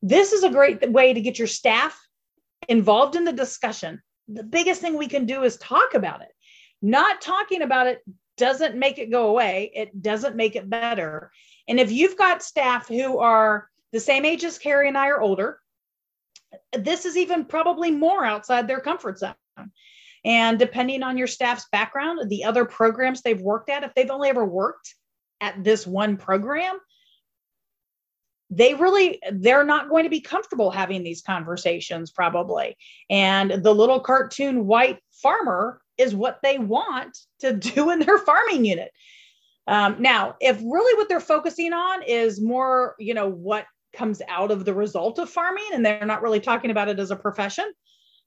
this 0.01 0.33
is 0.33 0.43
a 0.43 0.49
great 0.49 0.91
way 0.91 1.13
to 1.13 1.21
get 1.21 1.39
your 1.39 1.47
staff 1.47 1.97
involved 2.69 3.15
in 3.15 3.23
the 3.23 3.33
discussion. 3.33 4.01
The 4.27 4.43
biggest 4.43 4.81
thing 4.81 4.97
we 4.97 5.07
can 5.07 5.25
do 5.25 5.43
is 5.43 5.57
talk 5.57 5.93
about 5.93 6.21
it. 6.21 6.29
Not 6.81 7.21
talking 7.21 7.61
about 7.61 7.87
it 7.87 8.01
doesn't 8.37 8.75
make 8.75 8.97
it 8.97 9.11
go 9.11 9.27
away. 9.27 9.71
It 9.73 10.01
doesn't 10.01 10.35
make 10.35 10.55
it 10.55 10.69
better. 10.69 11.31
And 11.67 11.79
if 11.79 11.91
you've 11.91 12.17
got 12.17 12.43
staff 12.43 12.87
who 12.87 13.19
are 13.19 13.69
the 13.91 13.99
same 13.99 14.25
age 14.25 14.43
as 14.43 14.57
Carrie 14.57 14.87
and 14.87 14.97
I 14.97 15.07
are 15.07 15.21
older, 15.21 15.59
this 16.77 17.05
is 17.05 17.17
even 17.17 17.45
probably 17.45 17.91
more 17.91 18.25
outside 18.25 18.67
their 18.67 18.79
comfort 18.79 19.19
zone. 19.19 19.35
And 20.25 20.57
depending 20.57 21.03
on 21.03 21.17
your 21.17 21.27
staff's 21.27 21.67
background, 21.71 22.29
the 22.29 22.45
other 22.45 22.65
programs 22.65 23.21
they've 23.21 23.41
worked 23.41 23.69
at, 23.69 23.83
if 23.83 23.93
they've 23.93 24.09
only 24.09 24.29
ever 24.29 24.45
worked 24.45 24.95
at 25.41 25.63
this 25.63 25.85
one 25.85 26.17
program, 26.17 26.79
they 28.55 28.73
really 28.73 29.19
they're 29.31 29.63
not 29.63 29.89
going 29.89 30.03
to 30.03 30.09
be 30.09 30.21
comfortable 30.21 30.69
having 30.69 31.03
these 31.03 31.21
conversations 31.21 32.11
probably 32.11 32.75
and 33.09 33.51
the 33.63 33.73
little 33.73 33.99
cartoon 33.99 34.65
white 34.67 34.99
farmer 35.11 35.81
is 35.97 36.15
what 36.15 36.39
they 36.43 36.57
want 36.57 37.17
to 37.39 37.53
do 37.75 37.89
in 37.89 37.99
their 37.99 38.17
farming 38.19 38.65
unit. 38.65 38.91
Um, 39.67 39.95
now, 39.99 40.35
if 40.41 40.57
really 40.57 40.97
what 40.97 41.07
they're 41.07 41.19
focusing 41.19 41.73
on 41.73 42.03
is 42.03 42.41
more, 42.41 42.95
you 42.99 43.13
know, 43.13 43.29
what 43.29 43.65
comes 43.93 44.21
out 44.27 44.51
of 44.51 44.65
the 44.65 44.73
result 44.73 45.19
of 45.19 45.29
farming 45.29 45.67
and 45.73 45.85
they're 45.85 46.05
not 46.05 46.21
really 46.21 46.39
talking 46.39 46.71
about 46.71 46.89
it 46.89 46.99
as 46.99 47.11
a 47.11 47.15
profession, 47.15 47.71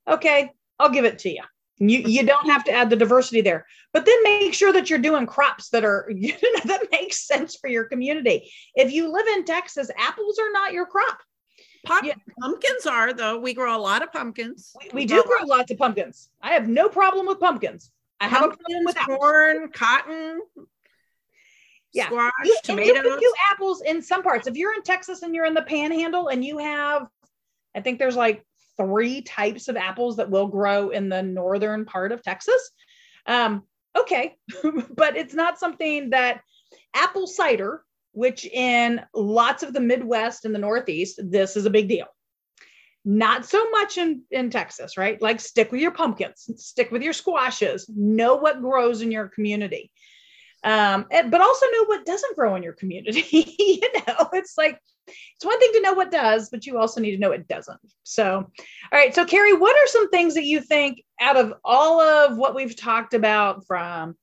okay, 0.08 0.50
I'll 0.78 0.90
give 0.90 1.04
it 1.04 1.18
to 1.20 1.30
you. 1.30 1.42
You, 1.78 1.98
you 1.98 2.24
don't 2.24 2.46
have 2.46 2.64
to 2.64 2.72
add 2.72 2.88
the 2.88 2.96
diversity 2.96 3.42
there, 3.42 3.66
but 3.92 4.06
then 4.06 4.16
make 4.22 4.54
sure 4.54 4.72
that 4.72 4.88
you're 4.88 4.98
doing 4.98 5.26
crops 5.26 5.68
that 5.70 5.84
are 5.84 6.06
you 6.14 6.32
know, 6.32 6.60
that 6.64 6.88
makes 6.90 7.26
sense 7.26 7.56
for 7.56 7.68
your 7.68 7.84
community. 7.84 8.50
If 8.74 8.92
you 8.92 9.12
live 9.12 9.26
in 9.26 9.44
Texas, 9.44 9.90
apples 9.96 10.38
are 10.38 10.50
not 10.52 10.72
your 10.72 10.86
crop. 10.86 11.18
Pop- 11.84 12.04
yeah. 12.04 12.14
Pumpkins 12.40 12.86
are 12.86 13.12
though. 13.12 13.38
We 13.38 13.54
grow 13.54 13.76
a 13.76 13.78
lot 13.78 14.02
of 14.02 14.12
pumpkins. 14.12 14.72
We, 14.80 15.02
we 15.02 15.06
do 15.06 15.22
grow 15.22 15.46
lots 15.46 15.70
of 15.70 15.78
pumpkins. 15.78 16.30
I 16.42 16.54
have 16.54 16.68
no 16.68 16.88
problem 16.88 17.26
with 17.26 17.40
pumpkins. 17.40 17.90
I 18.20 18.28
have 18.28 18.40
pumpkins, 18.40 18.90
a 18.90 18.94
problem 18.94 19.18
with 19.18 19.20
corn, 19.20 19.68
cotton, 19.72 20.40
yeah. 21.92 22.06
squash, 22.06 22.32
you, 22.44 22.56
tomatoes. 22.62 22.88
you 22.88 23.02
can 23.02 23.18
do 23.18 23.32
apples 23.52 23.82
in 23.82 24.02
some 24.02 24.22
parts. 24.22 24.46
If 24.46 24.56
you're 24.56 24.74
in 24.74 24.82
Texas 24.82 25.22
and 25.22 25.34
you're 25.34 25.46
in 25.46 25.54
the 25.54 25.62
Panhandle 25.62 26.28
and 26.28 26.44
you 26.44 26.58
have, 26.58 27.08
I 27.74 27.80
think 27.80 27.98
there's 27.98 28.16
like 28.16 28.44
three 28.76 29.22
types 29.22 29.68
of 29.68 29.76
apples 29.76 30.16
that 30.16 30.30
will 30.30 30.48
grow 30.48 30.90
in 30.90 31.08
the 31.08 31.22
northern 31.22 31.84
part 31.84 32.12
of 32.12 32.22
Texas. 32.22 32.70
Um, 33.26 33.62
okay, 33.98 34.36
but 34.90 35.16
it's 35.16 35.34
not 35.34 35.58
something 35.58 36.10
that 36.10 36.40
apple 36.94 37.26
cider 37.26 37.82
which 38.16 38.46
in 38.46 39.02
lots 39.14 39.62
of 39.62 39.74
the 39.74 39.80
Midwest 39.80 40.46
and 40.46 40.54
the 40.54 40.58
Northeast, 40.58 41.20
this 41.22 41.54
is 41.54 41.66
a 41.66 41.70
big 41.70 41.86
deal. 41.86 42.06
Not 43.04 43.44
so 43.44 43.68
much 43.68 43.98
in, 43.98 44.22
in 44.30 44.48
Texas, 44.48 44.96
right? 44.96 45.20
Like 45.20 45.38
stick 45.38 45.70
with 45.70 45.82
your 45.82 45.90
pumpkins, 45.90 46.48
stick 46.56 46.90
with 46.90 47.02
your 47.02 47.12
squashes, 47.12 47.86
know 47.94 48.36
what 48.36 48.62
grows 48.62 49.02
in 49.02 49.12
your 49.12 49.28
community. 49.28 49.92
Um, 50.64 51.04
but 51.10 51.40
also 51.42 51.66
know 51.66 51.84
what 51.84 52.06
doesn't 52.06 52.36
grow 52.36 52.54
in 52.54 52.62
your 52.62 52.72
community. 52.72 53.22
you 53.58 53.80
know, 54.08 54.30
it's 54.32 54.56
like 54.56 54.80
it's 55.06 55.44
one 55.44 55.58
thing 55.58 55.72
to 55.74 55.82
know 55.82 55.92
what 55.92 56.10
does, 56.10 56.48
but 56.50 56.66
you 56.66 56.78
also 56.78 57.00
need 57.00 57.12
to 57.12 57.18
know 57.18 57.32
it 57.32 57.48
doesn't. 57.48 57.80
So, 58.02 58.36
all 58.36 58.48
right. 58.92 59.14
So, 59.14 59.24
Carrie, 59.24 59.56
what 59.56 59.76
are 59.76 59.86
some 59.86 60.10
things 60.10 60.34
that 60.34 60.44
you 60.44 60.60
think 60.60 61.02
out 61.20 61.36
of 61.36 61.54
all 61.64 62.00
of 62.00 62.36
what 62.36 62.54
we've 62.54 62.76
talked 62.76 63.14
about 63.14 63.66
from 63.66 64.16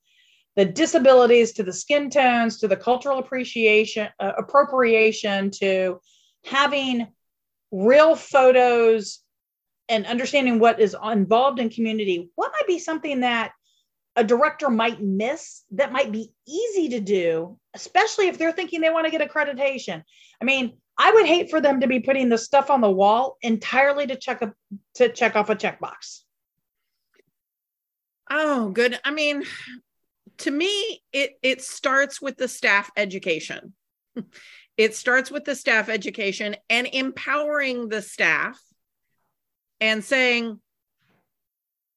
the 0.56 0.64
disabilities 0.64 1.52
to 1.52 1.62
the 1.62 1.72
skin 1.72 2.10
tones 2.10 2.58
to 2.58 2.68
the 2.68 2.76
cultural 2.76 3.18
appreciation 3.18 4.08
uh, 4.20 4.32
appropriation 4.38 5.50
to 5.50 6.00
having 6.44 7.08
real 7.70 8.14
photos 8.14 9.20
and 9.88 10.06
understanding 10.06 10.58
what 10.58 10.80
is 10.80 10.96
involved 11.04 11.58
in 11.58 11.68
community 11.68 12.30
what 12.36 12.52
might 12.52 12.68
be 12.68 12.78
something 12.78 13.20
that 13.20 13.52
a 14.16 14.24
director 14.24 14.70
might 14.70 15.02
miss 15.02 15.62
that 15.72 15.92
might 15.92 16.12
be 16.12 16.32
easy 16.46 16.90
to 16.90 17.00
do 17.00 17.58
especially 17.74 18.28
if 18.28 18.38
they're 18.38 18.52
thinking 18.52 18.80
they 18.80 18.90
want 18.90 19.04
to 19.04 19.10
get 19.10 19.28
accreditation. 19.28 20.02
I 20.40 20.44
mean 20.44 20.78
i 20.96 21.10
would 21.10 21.26
hate 21.26 21.50
for 21.50 21.60
them 21.60 21.80
to 21.80 21.88
be 21.88 22.00
putting 22.00 22.28
the 22.28 22.38
stuff 22.38 22.70
on 22.70 22.80
the 22.80 22.90
wall 22.90 23.36
entirely 23.42 24.06
to 24.06 24.16
check 24.16 24.42
a 24.42 24.52
to 24.94 25.08
check 25.08 25.36
off 25.36 25.50
a 25.50 25.56
checkbox. 25.56 26.20
Oh 28.30 28.70
good. 28.70 28.98
I 29.04 29.10
mean 29.10 29.44
to 30.38 30.50
me 30.50 31.02
it 31.12 31.32
it 31.42 31.62
starts 31.62 32.20
with 32.20 32.36
the 32.36 32.48
staff 32.48 32.90
education. 32.96 33.74
It 34.76 34.96
starts 34.96 35.30
with 35.30 35.44
the 35.44 35.54
staff 35.54 35.88
education 35.88 36.56
and 36.68 36.88
empowering 36.92 37.88
the 37.88 38.02
staff 38.02 38.60
and 39.80 40.02
saying 40.02 40.60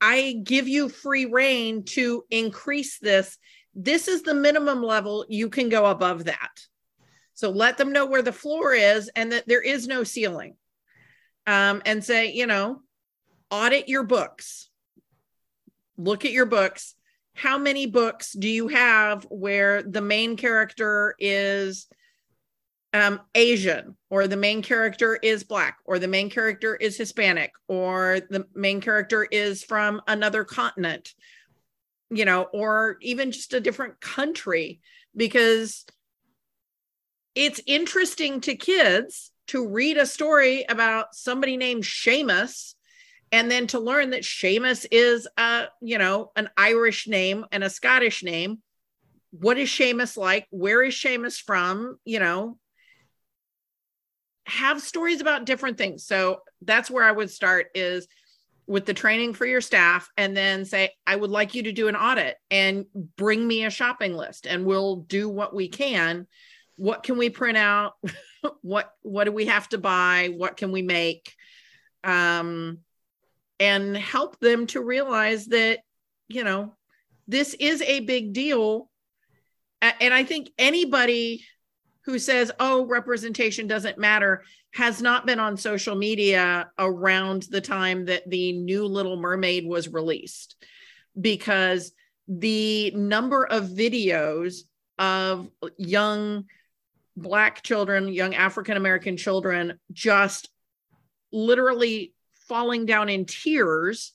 i 0.01 0.39
give 0.43 0.67
you 0.67 0.89
free 0.89 1.25
rein 1.25 1.83
to 1.83 2.23
increase 2.29 2.99
this. 2.99 3.37
This 3.73 4.07
is 4.07 4.23
the 4.23 4.33
minimum 4.33 4.81
level. 4.83 5.25
You 5.29 5.49
can 5.49 5.69
go 5.69 5.85
above 5.85 6.25
that. 6.25 6.51
So 7.33 7.51
let 7.51 7.77
them 7.77 7.91
know 7.91 8.07
where 8.07 8.23
the 8.23 8.31
floor 8.31 8.73
is 8.73 9.09
and 9.15 9.31
that 9.31 9.47
there 9.47 9.61
is 9.61 9.87
no 9.87 10.03
ceiling. 10.03 10.55
Um, 11.45 11.81
and 11.85 12.03
say 12.03 12.31
you 12.33 12.47
know 12.47 12.81
audit 13.49 13.87
your 13.87 14.03
books. 14.03 14.69
Look 15.97 16.25
at 16.25 16.31
your 16.31 16.45
books. 16.45 16.95
How 17.33 17.57
many 17.57 17.85
books 17.85 18.33
do 18.33 18.49
you 18.49 18.67
have 18.67 19.25
where 19.29 19.83
the 19.83 20.01
main 20.01 20.37
character 20.37 21.15
is 21.19 21.87
um, 22.93 23.21
Asian, 23.35 23.97
or 24.09 24.27
the 24.27 24.37
main 24.37 24.61
character 24.61 25.15
is 25.15 25.43
Black, 25.43 25.77
or 25.85 25.99
the 25.99 26.07
main 26.07 26.29
character 26.29 26.75
is 26.75 26.97
Hispanic, 26.97 27.51
or 27.67 28.19
the 28.29 28.45
main 28.55 28.81
character 28.81 29.27
is 29.29 29.63
from 29.63 30.01
another 30.07 30.43
continent, 30.43 31.13
you 32.09 32.25
know, 32.25 32.43
or 32.53 32.97
even 33.01 33.31
just 33.31 33.53
a 33.53 33.59
different 33.59 33.99
country? 33.99 34.79
Because 35.15 35.85
it's 37.35 37.61
interesting 37.65 38.41
to 38.41 38.55
kids 38.55 39.31
to 39.47 39.67
read 39.67 39.97
a 39.97 40.05
story 40.05 40.65
about 40.67 41.13
somebody 41.13 41.57
named 41.57 41.83
Seamus 41.83 42.73
and 43.31 43.51
then 43.51 43.67
to 43.67 43.79
learn 43.79 44.11
that 44.11 44.23
Seamus 44.23 44.85
is 44.91 45.27
a 45.37 45.65
you 45.81 45.97
know 45.97 46.31
an 46.35 46.49
Irish 46.57 47.07
name 47.07 47.45
and 47.51 47.63
a 47.63 47.69
Scottish 47.69 48.23
name. 48.23 48.59
What 49.31 49.57
is 49.57 49.69
Seamus 49.69 50.17
like? 50.17 50.47
Where 50.49 50.83
is 50.83 50.95
Seamus 50.95 51.37
from? 51.41 51.97
You 52.05 52.19
know, 52.19 52.57
have 54.47 54.81
stories 54.81 55.21
about 55.21 55.45
different 55.45 55.77
things. 55.77 56.05
So 56.05 56.41
that's 56.61 56.89
where 56.89 57.03
I 57.03 57.11
would 57.11 57.29
start 57.29 57.67
is 57.75 58.07
with 58.65 58.85
the 58.85 58.93
training 58.93 59.33
for 59.33 59.45
your 59.45 59.61
staff 59.61 60.09
and 60.17 60.35
then 60.35 60.65
say 60.65 60.91
I 61.05 61.15
would 61.15 61.29
like 61.29 61.55
you 61.55 61.63
to 61.63 61.71
do 61.71 61.87
an 61.87 61.95
audit 61.95 62.35
and 62.51 62.85
bring 63.15 63.45
me 63.45 63.65
a 63.65 63.69
shopping 63.69 64.13
list 64.13 64.45
and 64.45 64.65
we'll 64.65 64.97
do 64.97 65.29
what 65.29 65.53
we 65.53 65.69
can. 65.69 66.27
What 66.75 67.03
can 67.03 67.17
we 67.17 67.29
print 67.29 67.57
out? 67.57 67.93
what 68.61 68.91
what 69.01 69.23
do 69.23 69.31
we 69.31 69.45
have 69.45 69.67
to 69.69 69.77
buy? 69.77 70.31
What 70.35 70.57
can 70.57 70.71
we 70.71 70.81
make? 70.81 71.33
Um 72.03 72.79
and 73.59 73.97
help 73.97 74.39
them 74.39 74.67
to 74.67 74.81
realize 74.81 75.47
that, 75.47 75.79
you 76.27 76.43
know, 76.43 76.75
this 77.27 77.53
is 77.53 77.81
a 77.81 78.01
big 78.01 78.33
deal. 78.33 78.89
And 79.81 80.13
I 80.13 80.23
think 80.23 80.49
anybody 80.57 81.43
who 82.07 82.17
says, 82.17 82.53
oh, 82.61 82.85
representation 82.85 83.67
doesn't 83.67 83.97
matter 83.97 84.43
has 84.73 85.01
not 85.01 85.25
been 85.25 85.41
on 85.41 85.57
social 85.57 85.93
media 85.93 86.71
around 86.79 87.43
the 87.49 87.59
time 87.59 88.05
that 88.05 88.29
the 88.29 88.53
new 88.53 88.85
Little 88.85 89.17
Mermaid 89.17 89.67
was 89.67 89.89
released. 89.89 90.55
Because 91.19 91.91
the 92.29 92.91
number 92.91 93.45
of 93.45 93.65
videos 93.65 94.61
of 94.97 95.49
young 95.77 96.45
Black 97.17 97.61
children, 97.61 98.07
young 98.07 98.35
African 98.35 98.77
American 98.77 99.17
children, 99.17 99.77
just 99.91 100.49
literally 101.33 102.13
falling 102.47 102.85
down 102.85 103.09
in 103.09 103.25
tears 103.25 104.13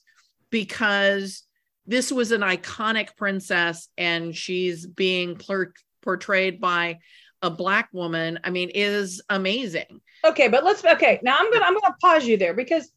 because 0.49 1.43
this 1.85 2.11
was 2.11 2.31
an 2.31 2.41
iconic 2.41 3.15
princess 3.17 3.87
and 3.99 4.35
she's 4.35 4.87
being 4.87 5.39
portrayed 6.01 6.59
by 6.59 6.97
a 7.43 7.49
black 7.49 7.89
woman 7.93 8.39
i 8.43 8.49
mean 8.49 8.69
is 8.73 9.21
amazing. 9.29 10.01
Okay 10.25 10.47
but 10.47 10.63
let's 10.63 10.83
okay 10.83 11.19
now 11.21 11.37
i'm 11.37 11.51
gonna 11.51 11.65
i'm 11.65 11.77
gonna 11.79 11.95
pause 12.01 12.25
you 12.25 12.37
there 12.37 12.53
because 12.53 12.91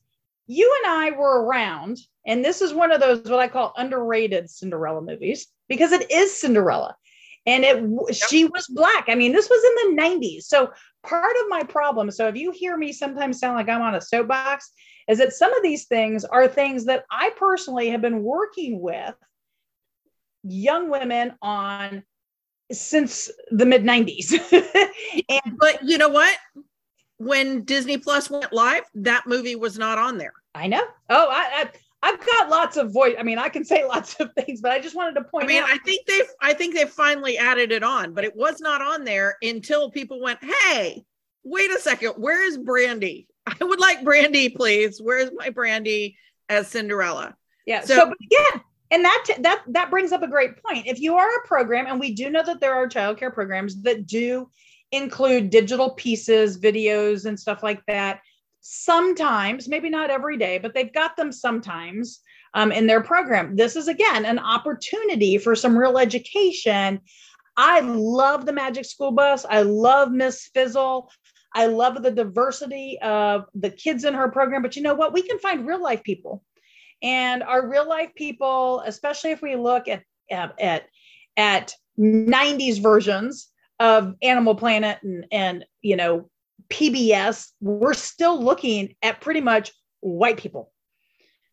you 0.47 0.73
and 0.85 0.93
i 0.95 1.11
were 1.11 1.45
around 1.45 1.99
and 2.27 2.45
this 2.45 2.63
is 2.63 2.73
one 2.73 2.93
of 2.93 3.01
those 3.01 3.23
what 3.25 3.41
i 3.41 3.49
call 3.49 3.75
underrated 3.77 4.49
cinderella 4.49 5.03
movies 5.03 5.49
because 5.69 5.93
it 5.93 6.11
is 6.11 6.41
cinderella. 6.41 6.97
And 7.49 7.63
it 7.65 7.77
yep. 7.81 8.17
she 8.29 8.45
was 8.45 8.67
black. 8.67 9.05
I 9.09 9.15
mean 9.15 9.33
this 9.33 9.49
was 9.49 9.63
in 9.65 9.97
the 9.97 10.03
90s 10.03 10.43
so 10.45 10.71
part 11.05 11.37
of 11.43 11.49
my 11.49 11.63
problem 11.63 12.11
so 12.11 12.27
if 12.27 12.37
you 12.37 12.51
hear 12.51 12.77
me 12.77 12.93
sometimes 12.93 13.39
sound 13.39 13.55
like 13.55 13.69
i'm 13.69 13.83
on 13.83 13.95
a 13.95 14.01
soapbox 14.01 14.73
is 15.09 15.19
that 15.19 15.33
some 15.33 15.53
of 15.55 15.63
these 15.63 15.87
things 15.87 16.25
are 16.25 16.49
things 16.49 16.87
that 16.87 17.05
I 17.11 17.31
personally 17.37 17.91
have 17.91 18.01
been 18.01 18.23
working 18.23 18.81
with 18.81 19.15
young 20.43 20.91
women 20.91 21.35
on 21.43 22.03
since 22.73 23.31
the 23.51 23.67
mid 23.67 23.85
90s. 23.85 24.33
and 25.29 25.59
but 25.59 25.83
you 25.83 25.99
know 25.99 26.09
what? 26.09 26.37
When 27.19 27.65
Disney 27.65 27.97
Plus 27.97 28.29
went 28.29 28.53
live, 28.53 28.83
that 28.95 29.27
movie 29.27 29.57
was 29.57 29.79
not 29.79 29.99
on 29.99 30.19
there. 30.19 30.35
I 30.55 30.67
know. 30.67 30.83
Oh, 31.09 31.29
I, 31.31 31.71
I 32.03 32.09
have 32.11 32.27
got 32.27 32.51
lots 32.51 32.77
of 32.77 32.93
voice. 32.93 33.15
I 33.19 33.23
mean, 33.23 33.39
I 33.39 33.49
can 33.49 33.65
say 33.65 33.85
lots 33.89 34.21
of 34.21 34.33
things, 34.35 34.61
but 34.61 34.73
I 34.73 34.81
just 34.81 34.95
wanted 34.95 35.15
to 35.15 35.25
point 35.25 35.45
I 35.45 35.49
mean, 35.49 35.63
out. 35.63 35.71
I 35.71 35.79
think 35.79 36.07
they've 36.07 36.29
I 36.41 36.53
think 36.53 36.75
they 36.75 36.85
finally 36.85 37.39
added 37.39 37.73
it 37.73 37.83
on, 37.83 38.13
but 38.13 38.25
it 38.25 38.37
was 38.37 38.61
not 38.61 38.83
on 38.83 39.05
there 39.05 39.37
until 39.43 39.91
people 39.91 40.21
went, 40.21 40.39
"Hey, 40.43 41.05
wait 41.47 41.71
a 41.71 41.79
second, 41.79 42.11
where 42.17 42.47
is 42.47 42.59
Brandy? 42.59 43.29
I 43.47 43.65
would 43.65 43.81
like 43.81 44.05
Brandy, 44.05 44.51
please. 44.51 45.01
Where's 45.01 45.31
my 45.35 45.51
Brandy 45.51 46.17
as 46.49 46.69
Cinderella? 46.69 47.37
Yeah. 47.65 47.81
So, 47.81 47.95
so 47.95 48.15
yeah, 48.31 48.61
and 48.91 49.05
that 49.05 49.25
that 49.41 49.63
that 49.69 49.91
brings 49.91 50.13
up 50.13 50.23
a 50.23 50.29
great 50.29 50.63
point. 50.63 50.87
If 50.87 51.01
you 51.01 51.17
are 51.17 51.29
a 51.29 51.47
program, 51.47 51.87
and 51.87 51.99
we 51.99 52.15
do 52.15 52.31
know 52.31 52.43
that 52.45 52.61
there 52.61 52.75
are 52.75 52.89
childcare 52.89 53.33
programs 53.33 53.83
that 53.83 54.07
do 54.07 54.51
include 54.93 55.51
digital 55.51 55.91
pieces, 55.91 56.59
videos, 56.59 57.27
and 57.27 57.39
stuff 57.39 57.63
like 57.63 57.85
that. 57.87 58.21
Sometimes, 58.61 59.69
maybe 59.69 59.91
not 59.91 60.11
every 60.11 60.37
day, 60.37 60.59
but 60.59 60.75
they've 60.75 60.93
got 60.93 61.17
them 61.17 61.31
sometimes 61.31 62.21
um, 62.55 62.73
in 62.73 62.87
their 62.87 63.03
program. 63.03 63.57
This 63.57 63.77
is 63.77 63.89
again 63.89 64.25
an 64.25 64.39
opportunity 64.39 65.39
for 65.39 65.55
some 65.55 65.77
real 65.77 65.99
education. 65.99 67.01
I 67.57 67.81
love 67.81 68.45
the 68.45 68.53
Magic 68.53 68.85
School 68.85 69.13
Bus. 69.13 69.47
I 69.49 69.63
love 69.63 70.11
Miss 70.11 70.49
Frizzle. 70.53 71.11
I 71.55 71.67
love 71.67 72.03
the 72.03 72.11
diversity 72.11 72.99
of 73.01 73.47
the 73.55 73.71
kids 73.71 74.05
in 74.05 74.15
her 74.15 74.29
program, 74.29 74.63
but 74.63 74.77
you 74.77 74.83
know 74.83 74.95
what? 74.95 75.15
We 75.15 75.23
can 75.23 75.39
find 75.39 75.67
real 75.67 75.83
life 75.83 76.03
people. 76.03 76.43
And 77.03 77.43
our 77.43 77.69
real 77.69 77.89
life 77.89 78.11
people, 78.15 78.83
especially 78.87 79.31
if 79.31 79.43
we 79.43 79.57
look 79.57 79.89
at 79.89 80.03
at 80.31 80.89
at 81.37 81.75
90s 81.99 82.81
versions 82.81 83.49
of 83.79 84.15
Animal 84.23 84.55
Planet 84.55 84.99
and 85.03 85.27
and 85.31 85.65
you 85.83 85.97
know 85.97 86.31
PBS, 86.69 87.49
we're 87.61 87.95
still 87.95 88.43
looking 88.43 88.95
at 89.03 89.21
pretty 89.21 89.41
much 89.41 89.73
white 90.01 90.39
people. 90.39 90.73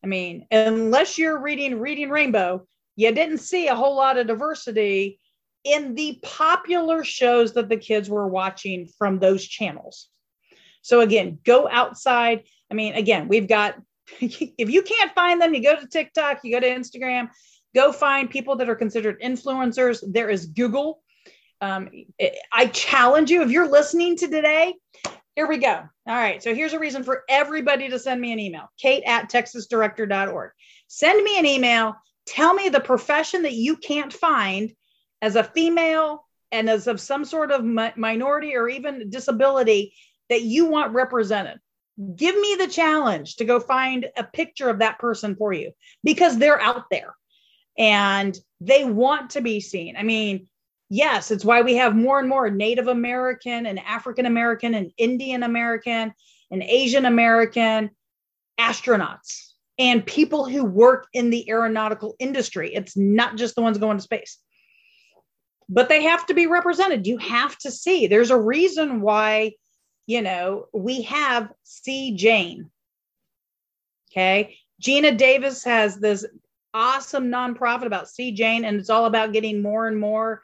I 0.03 0.07
mean, 0.07 0.47
unless 0.51 1.17
you're 1.17 1.41
reading 1.41 1.79
Reading 1.79 2.09
Rainbow, 2.09 2.65
you 2.95 3.11
didn't 3.11 3.37
see 3.39 3.67
a 3.67 3.75
whole 3.75 3.95
lot 3.95 4.17
of 4.17 4.27
diversity 4.27 5.19
in 5.63 5.95
the 5.95 6.19
popular 6.23 7.03
shows 7.03 7.53
that 7.53 7.69
the 7.69 7.77
kids 7.77 8.09
were 8.09 8.27
watching 8.27 8.87
from 8.97 9.19
those 9.19 9.45
channels. 9.45 10.09
So 10.81 10.99
again, 10.99 11.39
go 11.45 11.69
outside. 11.69 12.43
I 12.69 12.73
mean, 12.73 12.93
again, 12.95 13.29
we've 13.29 13.47
got 13.47 13.75
if 14.21 14.69
you 14.69 14.81
can't 14.81 15.13
find 15.13 15.41
them, 15.41 15.53
you 15.53 15.63
go 15.63 15.75
to 15.75 15.87
TikTok, 15.87 16.39
you 16.43 16.51
go 16.51 16.59
to 16.59 16.69
Instagram, 16.69 17.29
go 17.75 17.91
find 17.91 18.29
people 18.29 18.55
that 18.57 18.69
are 18.69 18.75
considered 18.75 19.21
influencers. 19.21 20.03
There 20.05 20.29
is 20.29 20.45
Google. 20.45 21.01
Um, 21.61 21.89
I 22.51 22.67
challenge 22.67 23.31
you 23.31 23.41
if 23.41 23.49
you're 23.49 23.69
listening 23.69 24.17
to 24.17 24.27
today. 24.27 24.73
Here 25.35 25.47
we 25.47 25.57
go. 25.57 25.73
All 25.73 26.15
right. 26.15 26.43
So 26.43 26.53
here's 26.53 26.73
a 26.73 26.79
reason 26.79 27.03
for 27.03 27.23
everybody 27.27 27.89
to 27.89 27.97
send 27.97 28.21
me 28.21 28.31
an 28.33 28.39
email 28.39 28.69
kate 28.79 29.03
at 29.05 29.31
texasdirector.org. 29.31 30.51
Send 30.87 31.23
me 31.23 31.39
an 31.39 31.45
email. 31.45 31.95
Tell 32.27 32.53
me 32.53 32.69
the 32.69 32.79
profession 32.79 33.43
that 33.43 33.53
you 33.53 33.77
can't 33.77 34.13
find 34.13 34.71
as 35.21 35.35
a 35.35 35.43
female 35.43 36.25
and 36.51 36.69
as 36.69 36.87
of 36.87 37.01
some 37.01 37.25
sort 37.25 37.51
of 37.51 37.63
mi- 37.63 37.93
minority 37.95 38.55
or 38.55 38.69
even 38.69 39.09
disability 39.09 39.95
that 40.29 40.43
you 40.43 40.65
want 40.65 40.93
represented 40.93 41.59
give 42.15 42.35
me 42.35 42.55
the 42.57 42.67
challenge 42.67 43.35
to 43.37 43.45
go 43.45 43.59
find 43.59 44.09
a 44.17 44.23
picture 44.23 44.69
of 44.69 44.79
that 44.79 44.99
person 44.99 45.35
for 45.35 45.53
you 45.53 45.71
because 46.03 46.37
they're 46.37 46.61
out 46.61 46.85
there 46.89 47.15
and 47.77 48.37
They 48.61 48.85
want 48.85 49.31
to 49.31 49.41
be 49.41 49.59
seen. 49.59 49.97
I 49.97 50.03
mean, 50.03 50.47
yes, 50.89 51.31
it's 51.31 51.43
why 51.43 51.61
we 51.63 51.75
have 51.75 51.95
more 51.95 52.19
and 52.19 52.29
more 52.29 52.49
Native 52.49 52.87
American 52.87 53.65
and 53.65 53.77
African 53.79 54.25
American 54.25 54.73
and 54.73 54.91
Indian 54.97 55.43
American 55.43 56.13
and 56.49 56.63
Asian 56.63 57.05
American 57.05 57.89
astronauts 58.57 59.49
and 59.77 60.05
people 60.05 60.47
who 60.47 60.63
work 60.63 61.07
in 61.11 61.29
the 61.29 61.49
aeronautical 61.49 62.15
industry. 62.19 62.73
It's 62.73 62.95
not 62.95 63.35
just 63.35 63.55
the 63.55 63.61
ones 63.61 63.77
going 63.77 63.97
to 63.97 64.03
space. 64.03 64.37
But 65.67 65.89
they 65.89 66.03
have 66.03 66.25
to 66.27 66.33
be 66.33 66.47
represented. 66.47 67.07
You 67.07 67.17
have 67.17 67.57
to 67.59 67.71
see. 67.71 68.07
There's 68.07 68.31
a 68.31 68.39
reason 68.39 69.01
why, 69.01 69.53
you 70.05 70.21
know, 70.21 70.67
we 70.73 71.03
have 71.03 71.51
See 71.63 72.15
Jane. 72.15 72.69
Okay. 74.11 74.57
Geena 74.81 75.17
Davis 75.17 75.63
has 75.63 75.97
this 75.97 76.25
awesome 76.73 77.29
nonprofit 77.29 77.85
about 77.85 78.09
See 78.09 78.31
Jane, 78.31 78.65
and 78.65 78.79
it's 78.79 78.89
all 78.89 79.05
about 79.05 79.33
getting 79.33 79.61
more 79.61 79.87
and 79.87 79.99
more 79.99 80.43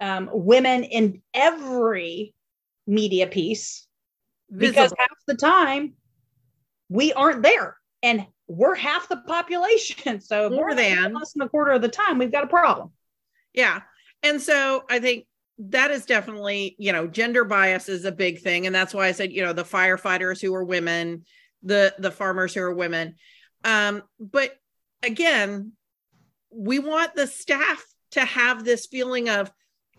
um, 0.00 0.28
women 0.32 0.84
in 0.84 1.22
every 1.34 2.34
media 2.86 3.26
piece 3.26 3.86
Visible. 4.50 4.72
because 4.72 4.92
half 4.98 5.18
the 5.26 5.34
time 5.34 5.94
we 6.88 7.12
aren't 7.12 7.42
there. 7.42 7.76
And 8.02 8.26
we're 8.46 8.74
half 8.74 9.08
the 9.08 9.18
population. 9.18 10.20
So 10.28 10.48
more 10.50 10.74
than 10.74 11.12
less 11.12 11.32
than 11.32 11.42
a 11.42 11.48
quarter 11.48 11.72
of 11.72 11.82
the 11.82 11.88
time, 11.88 12.18
we've 12.18 12.32
got 12.32 12.44
a 12.44 12.48
problem. 12.48 12.90
Yeah. 13.52 13.80
And 14.22 14.40
so 14.40 14.84
I 14.88 14.98
think 14.98 15.26
that 15.58 15.90
is 15.90 16.06
definitely, 16.06 16.76
you 16.78 16.92
know, 16.92 17.06
gender 17.06 17.44
bias 17.44 17.88
is 17.88 18.04
a 18.04 18.12
big 18.12 18.40
thing. 18.40 18.66
And 18.66 18.74
that's 18.74 18.94
why 18.94 19.06
I 19.06 19.12
said, 19.12 19.32
you 19.32 19.42
know, 19.42 19.52
the 19.52 19.64
firefighters 19.64 20.40
who 20.40 20.54
are 20.54 20.64
women, 20.64 21.24
the 21.62 21.94
the 21.98 22.10
farmers 22.10 22.54
who 22.54 22.62
are 22.62 22.74
women. 22.74 23.16
Um, 23.64 24.02
but 24.20 24.56
again, 25.02 25.72
we 26.50 26.78
want 26.78 27.14
the 27.14 27.26
staff 27.26 27.84
to 28.12 28.24
have 28.24 28.64
this 28.64 28.86
feeling 28.86 29.28
of 29.28 29.50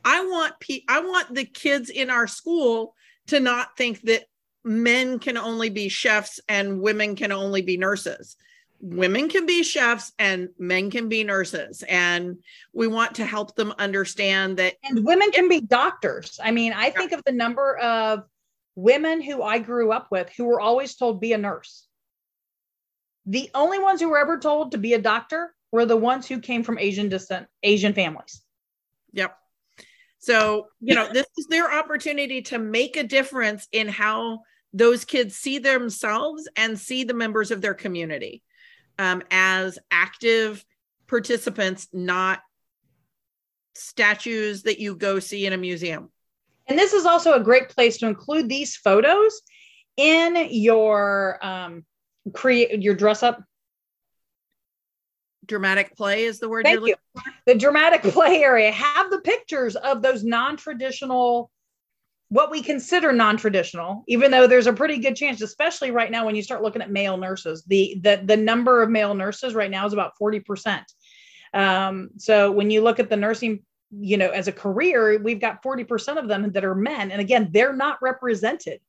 I 0.03 0.25
want 0.25 0.59
pe- 0.59 0.83
I 0.87 1.01
want 1.01 1.33
the 1.33 1.45
kids 1.45 1.89
in 1.89 2.09
our 2.09 2.27
school 2.27 2.95
to 3.27 3.39
not 3.39 3.77
think 3.77 4.01
that 4.03 4.23
men 4.63 5.19
can 5.19 5.37
only 5.37 5.69
be 5.69 5.89
chefs 5.89 6.39
and 6.47 6.81
women 6.81 7.15
can 7.15 7.31
only 7.31 7.61
be 7.61 7.77
nurses. 7.77 8.35
Women 8.81 9.27
can 9.27 9.45
be 9.45 9.63
chefs 9.63 10.13
and 10.17 10.49
men 10.57 10.89
can 10.89 11.09
be 11.09 11.23
nurses. 11.23 11.83
And 11.87 12.37
we 12.73 12.87
want 12.87 13.15
to 13.15 13.25
help 13.25 13.55
them 13.55 13.73
understand 13.77 14.57
that. 14.57 14.75
And 14.83 15.05
women 15.05 15.31
can 15.31 15.49
be 15.49 15.61
doctors. 15.61 16.39
I 16.41 16.51
mean, 16.51 16.73
I 16.73 16.89
think 16.89 17.11
of 17.11 17.21
the 17.25 17.33
number 17.33 17.77
of 17.77 18.23
women 18.75 19.21
who 19.21 19.43
I 19.43 19.59
grew 19.59 19.91
up 19.91 20.07
with 20.11 20.29
who 20.35 20.45
were 20.45 20.61
always 20.61 20.95
told, 20.95 21.19
be 21.19 21.33
a 21.33 21.37
nurse. 21.37 21.87
The 23.25 23.49
only 23.53 23.79
ones 23.79 23.99
who 23.99 24.09
were 24.09 24.17
ever 24.17 24.39
told 24.39 24.71
to 24.71 24.77
be 24.77 24.93
a 24.93 25.01
doctor 25.01 25.53
were 25.71 25.85
the 25.85 25.97
ones 25.97 26.27
who 26.27 26.39
came 26.39 26.63
from 26.63 26.79
Asian 26.79 27.09
descent, 27.09 27.47
Asian 27.61 27.93
families. 27.93 28.41
Yep. 29.11 29.35
So, 30.19 30.67
you 30.79 30.95
know, 30.95 31.11
this 31.11 31.27
is 31.37 31.47
their 31.47 31.71
opportunity 31.71 32.41
to 32.43 32.57
make 32.57 32.97
a 32.97 33.03
difference 33.03 33.67
in 33.71 33.87
how 33.87 34.39
those 34.73 35.05
kids 35.05 35.35
see 35.35 35.59
themselves 35.59 36.47
and 36.55 36.79
see 36.79 37.03
the 37.03 37.13
members 37.13 37.51
of 37.51 37.61
their 37.61 37.73
community 37.73 38.43
um, 38.99 39.23
as 39.31 39.79
active 39.89 40.63
participants, 41.07 41.87
not 41.91 42.41
statues 43.73 44.63
that 44.63 44.79
you 44.79 44.95
go 44.95 45.17
see 45.17 45.47
in 45.47 45.53
a 45.53 45.57
museum. 45.57 46.11
And 46.67 46.77
this 46.77 46.93
is 46.93 47.05
also 47.05 47.33
a 47.33 47.43
great 47.43 47.69
place 47.69 47.97
to 47.99 48.07
include 48.07 48.47
these 48.47 48.75
photos 48.75 49.41
in 49.97 50.49
your 50.51 51.39
um, 51.41 51.85
create 52.33 52.81
your 52.81 52.93
dress 52.93 53.23
up 53.23 53.43
dramatic 55.49 55.97
play 55.97 56.23
is 56.23 56.39
the 56.39 56.47
word 56.47 56.63
Thank 56.63 56.87
you. 56.87 56.95
The 57.45 57.55
dramatic 57.55 58.03
play 58.13 58.41
area. 58.41 58.71
Have 58.71 59.11
the 59.11 59.19
pictures 59.19 59.75
of 59.75 60.01
those 60.01 60.23
non-traditional, 60.23 61.51
what 62.29 62.51
we 62.51 62.61
consider 62.61 63.11
non-traditional, 63.11 64.03
even 64.07 64.31
though 64.31 64.47
there's 64.47 64.67
a 64.67 64.73
pretty 64.73 64.99
good 64.99 65.15
chance, 65.15 65.41
especially 65.41 65.91
right 65.91 66.11
now 66.11 66.25
when 66.25 66.35
you 66.35 66.43
start 66.43 66.61
looking 66.61 66.81
at 66.81 66.91
male 66.91 67.17
nurses, 67.17 67.63
the 67.65 67.99
the, 68.01 68.21
the 68.23 68.37
number 68.37 68.81
of 68.81 68.89
male 68.89 69.13
nurses 69.13 69.53
right 69.53 69.71
now 69.71 69.85
is 69.85 69.93
about 69.93 70.13
40%. 70.21 70.83
Um, 71.53 72.11
so 72.17 72.51
when 72.51 72.69
you 72.69 72.81
look 72.81 72.99
at 72.99 73.09
the 73.09 73.17
nursing, 73.17 73.61
you 73.91 74.17
know, 74.17 74.29
as 74.29 74.47
a 74.47 74.51
career, 74.51 75.19
we've 75.21 75.41
got 75.41 75.63
40% 75.63 76.17
of 76.17 76.27
them 76.27 76.51
that 76.51 76.63
are 76.63 76.75
men. 76.75 77.09
And 77.09 77.19
again, 77.19 77.49
they're 77.51 77.75
not 77.75 77.97
represented. 78.01 78.79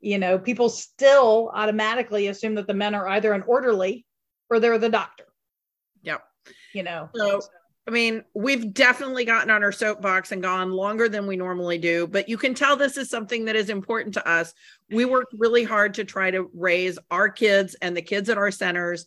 You 0.00 0.18
know, 0.18 0.38
people 0.38 0.68
still 0.68 1.52
automatically 1.54 2.26
assume 2.26 2.56
that 2.56 2.66
the 2.66 2.74
men 2.74 2.94
are 2.94 3.08
either 3.08 3.32
an 3.32 3.44
orderly 3.46 4.04
or 4.50 4.58
they're 4.58 4.78
the 4.78 4.88
doctor 4.88 5.24
Yep. 6.02 6.22
You 6.74 6.82
know. 6.82 7.08
So 7.14 7.40
I 7.86 7.90
mean, 7.90 8.24
we've 8.34 8.72
definitely 8.72 9.26
gotten 9.26 9.50
on 9.50 9.62
our 9.62 9.72
soapbox 9.72 10.32
and 10.32 10.42
gone 10.42 10.72
longer 10.72 11.06
than 11.06 11.26
we 11.26 11.36
normally 11.36 11.76
do, 11.76 12.06
but 12.06 12.30
you 12.30 12.38
can 12.38 12.54
tell 12.54 12.76
this 12.76 12.96
is 12.96 13.10
something 13.10 13.44
that 13.44 13.56
is 13.56 13.68
important 13.68 14.14
to 14.14 14.26
us. 14.26 14.54
We 14.90 15.04
worked 15.04 15.34
really 15.36 15.64
hard 15.64 15.92
to 15.94 16.04
try 16.04 16.30
to 16.30 16.50
raise 16.54 16.98
our 17.10 17.28
kids 17.28 17.76
and 17.82 17.94
the 17.94 18.02
kids 18.02 18.30
at 18.30 18.38
our 18.38 18.50
centers 18.50 19.04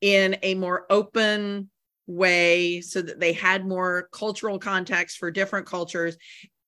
in 0.00 0.36
a 0.42 0.54
more 0.54 0.86
open 0.88 1.68
way 2.06 2.80
so 2.80 3.02
that 3.02 3.18
they 3.18 3.32
had 3.32 3.66
more 3.66 4.08
cultural 4.12 4.58
context 4.58 5.18
for 5.18 5.32
different 5.32 5.66
cultures. 5.66 6.16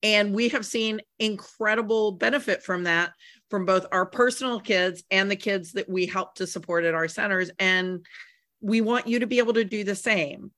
And 0.03 0.35
we 0.35 0.49
have 0.49 0.67
seen 0.67 1.01
incredible 1.21 2.13
benefit 2.13 2.63
from 2.63 2.85
that 2.85 3.13
from 3.49 3.65
both 3.65 3.87
our 3.93 4.07
personal 4.07 4.59
kids 4.59 5.05
and 5.13 5.31
the 5.31 5.37
kids 5.37 5.73
that 5.73 5.89
we 5.89 6.07
help 6.07 6.35
to 6.37 6.47
support 6.47 6.85
at 6.85 6.95
our 6.95 7.07
centers. 7.07 7.51
And 7.61 8.05
we 8.61 8.81
want 8.81 9.07
you 9.07 9.21
to 9.21 9.27
be 9.27 9.39
able 9.39 9.53
to 9.55 9.65
do 9.65 9.85
the 9.85 9.95
same. 9.95 10.51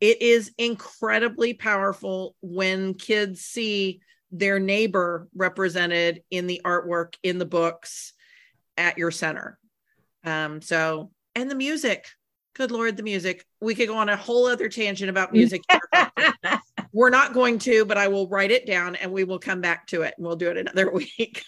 It 0.00 0.20
is 0.20 0.52
incredibly 0.58 1.54
powerful 1.54 2.34
when 2.42 2.94
kids 2.94 3.40
see 3.40 4.00
their 4.30 4.58
neighbor 4.58 5.28
represented 5.34 6.22
in 6.30 6.46
the 6.46 6.60
artwork, 6.64 7.14
in 7.22 7.38
the 7.38 7.46
books 7.46 8.12
at 8.76 8.98
your 8.98 9.10
center. 9.10 9.58
Um, 10.24 10.60
so, 10.60 11.10
and 11.34 11.50
the 11.50 11.54
music. 11.54 12.06
Good 12.54 12.70
Lord, 12.70 12.96
the 12.96 13.02
music. 13.02 13.44
We 13.60 13.74
could 13.74 13.88
go 13.88 13.98
on 13.98 14.08
a 14.08 14.16
whole 14.16 14.46
other 14.46 14.68
tangent 14.68 15.10
about 15.10 15.32
music. 15.32 15.62
We're 16.92 17.10
not 17.10 17.34
going 17.34 17.58
to, 17.60 17.84
but 17.84 17.98
I 17.98 18.08
will 18.08 18.26
write 18.28 18.50
it 18.50 18.66
down 18.66 18.96
and 18.96 19.12
we 19.12 19.24
will 19.24 19.38
come 19.38 19.60
back 19.60 19.86
to 19.88 20.02
it 20.02 20.14
and 20.16 20.26
we'll 20.26 20.36
do 20.36 20.50
it 20.50 20.56
another 20.56 20.90
week. 21.18 21.44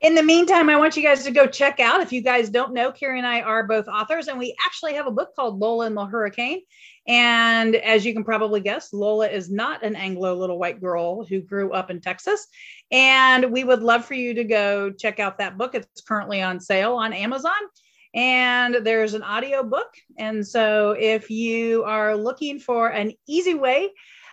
In 0.00 0.14
the 0.14 0.22
meantime, 0.22 0.70
I 0.70 0.76
want 0.76 0.96
you 0.96 1.02
guys 1.02 1.24
to 1.24 1.30
go 1.30 1.46
check 1.46 1.78
out. 1.78 2.00
If 2.00 2.12
you 2.12 2.22
guys 2.22 2.48
don't 2.48 2.72
know, 2.72 2.90
Carrie 2.90 3.18
and 3.18 3.26
I 3.26 3.42
are 3.42 3.66
both 3.66 3.86
authors, 3.86 4.28
and 4.28 4.38
we 4.38 4.56
actually 4.64 4.94
have 4.94 5.06
a 5.06 5.10
book 5.10 5.34
called 5.36 5.58
Lola 5.58 5.86
and 5.86 5.96
the 5.96 6.06
Hurricane. 6.06 6.62
And 7.06 7.76
as 7.76 8.04
you 8.04 8.14
can 8.14 8.24
probably 8.24 8.60
guess, 8.60 8.92
Lola 8.92 9.28
is 9.28 9.50
not 9.50 9.82
an 9.82 9.96
Anglo 9.96 10.34
little 10.34 10.58
white 10.58 10.80
girl 10.80 11.24
who 11.24 11.40
grew 11.40 11.72
up 11.72 11.90
in 11.90 12.00
Texas. 12.00 12.46
And 12.90 13.52
we 13.52 13.64
would 13.64 13.82
love 13.82 14.04
for 14.04 14.14
you 14.14 14.32
to 14.34 14.44
go 14.44 14.90
check 14.90 15.20
out 15.20 15.38
that 15.38 15.58
book. 15.58 15.74
It's 15.74 16.00
currently 16.00 16.40
on 16.40 16.60
sale 16.60 16.94
on 16.94 17.12
Amazon. 17.12 17.52
And 18.14 18.76
there's 18.76 19.14
an 19.14 19.22
audio 19.22 19.62
book. 19.62 19.88
And 20.18 20.46
so 20.46 20.92
if 20.98 21.30
you 21.30 21.84
are 21.84 22.16
looking 22.16 22.58
for 22.58 22.88
an 22.88 23.12
easy 23.28 23.54
way, 23.54 23.90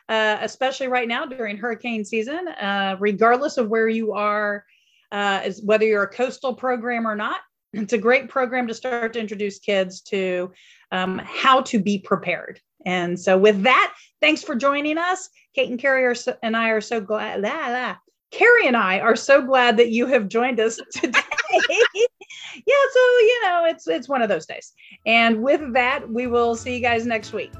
uh, 0.09 0.37
especially 0.41 0.87
right 0.87 1.07
now 1.07 1.25
during 1.25 1.57
hurricane 1.57 2.05
season, 2.05 2.47
uh, 2.47 2.95
regardless 2.99 3.57
of 3.57 3.69
where 3.69 3.89
you 3.89 4.13
are 4.13 4.63
uh, 5.11 5.41
is 5.45 5.61
whether 5.63 5.85
you're 5.85 6.03
a 6.03 6.09
coastal 6.09 6.53
program 6.53 7.07
or 7.07 7.15
not. 7.15 7.39
It's 7.73 7.93
a 7.93 7.97
great 7.97 8.29
program 8.29 8.65
to 8.67 8.73
start 8.73 9.13
to 9.13 9.19
introduce 9.19 9.59
kids 9.59 10.01
to 10.03 10.51
um, 10.91 11.21
how 11.23 11.61
to 11.63 11.79
be 11.79 11.99
prepared. 11.99 12.61
And 12.85 13.19
so, 13.19 13.37
with 13.37 13.63
that, 13.63 13.93
thanks 14.21 14.41
for 14.41 14.55
joining 14.55 14.97
us. 14.97 15.29
Kate 15.53 15.69
and 15.69 15.79
Carrie 15.79 16.05
are 16.05 16.15
so, 16.15 16.35
and 16.41 16.55
I 16.55 16.69
are 16.69 16.81
so 16.81 17.01
glad. 17.01 17.41
La, 17.41 17.67
la. 17.67 17.97
Carrie 18.31 18.67
and 18.67 18.77
I 18.77 18.99
are 18.99 19.15
so 19.15 19.41
glad 19.41 19.77
that 19.77 19.89
you 19.89 20.07
have 20.07 20.27
joined 20.27 20.59
us 20.59 20.79
today. 20.91 21.19
yeah, 21.51 22.83
so 22.93 22.99
you 22.99 23.41
know, 23.43 23.65
it's 23.65 23.87
it's 23.87 24.09
one 24.09 24.21
of 24.21 24.29
those 24.29 24.45
days. 24.45 24.73
And 25.05 25.43
with 25.43 25.73
that, 25.73 26.09
we 26.09 26.27
will 26.27 26.55
see 26.55 26.75
you 26.75 26.81
guys 26.81 27.05
next 27.05 27.33
week. 27.33 27.51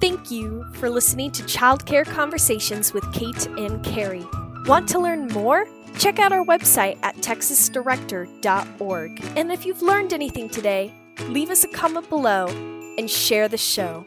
Thank 0.00 0.30
you 0.30 0.66
for 0.74 0.90
listening 0.90 1.30
to 1.32 1.42
Childcare 1.44 2.04
Conversations 2.04 2.92
with 2.92 3.10
Kate 3.12 3.46
and 3.46 3.82
Carrie. 3.84 4.26
Want 4.66 4.88
to 4.90 4.98
learn 4.98 5.28
more? 5.28 5.66
Check 5.98 6.18
out 6.18 6.32
our 6.32 6.44
website 6.44 6.98
at 7.02 7.16
texasdirector.org. 7.16 9.24
And 9.36 9.52
if 9.52 9.64
you've 9.64 9.82
learned 9.82 10.12
anything 10.12 10.48
today, 10.48 10.92
leave 11.28 11.50
us 11.50 11.64
a 11.64 11.68
comment 11.68 12.08
below 12.08 12.48
and 12.98 13.10
share 13.10 13.48
the 13.48 13.56
show. 13.56 14.06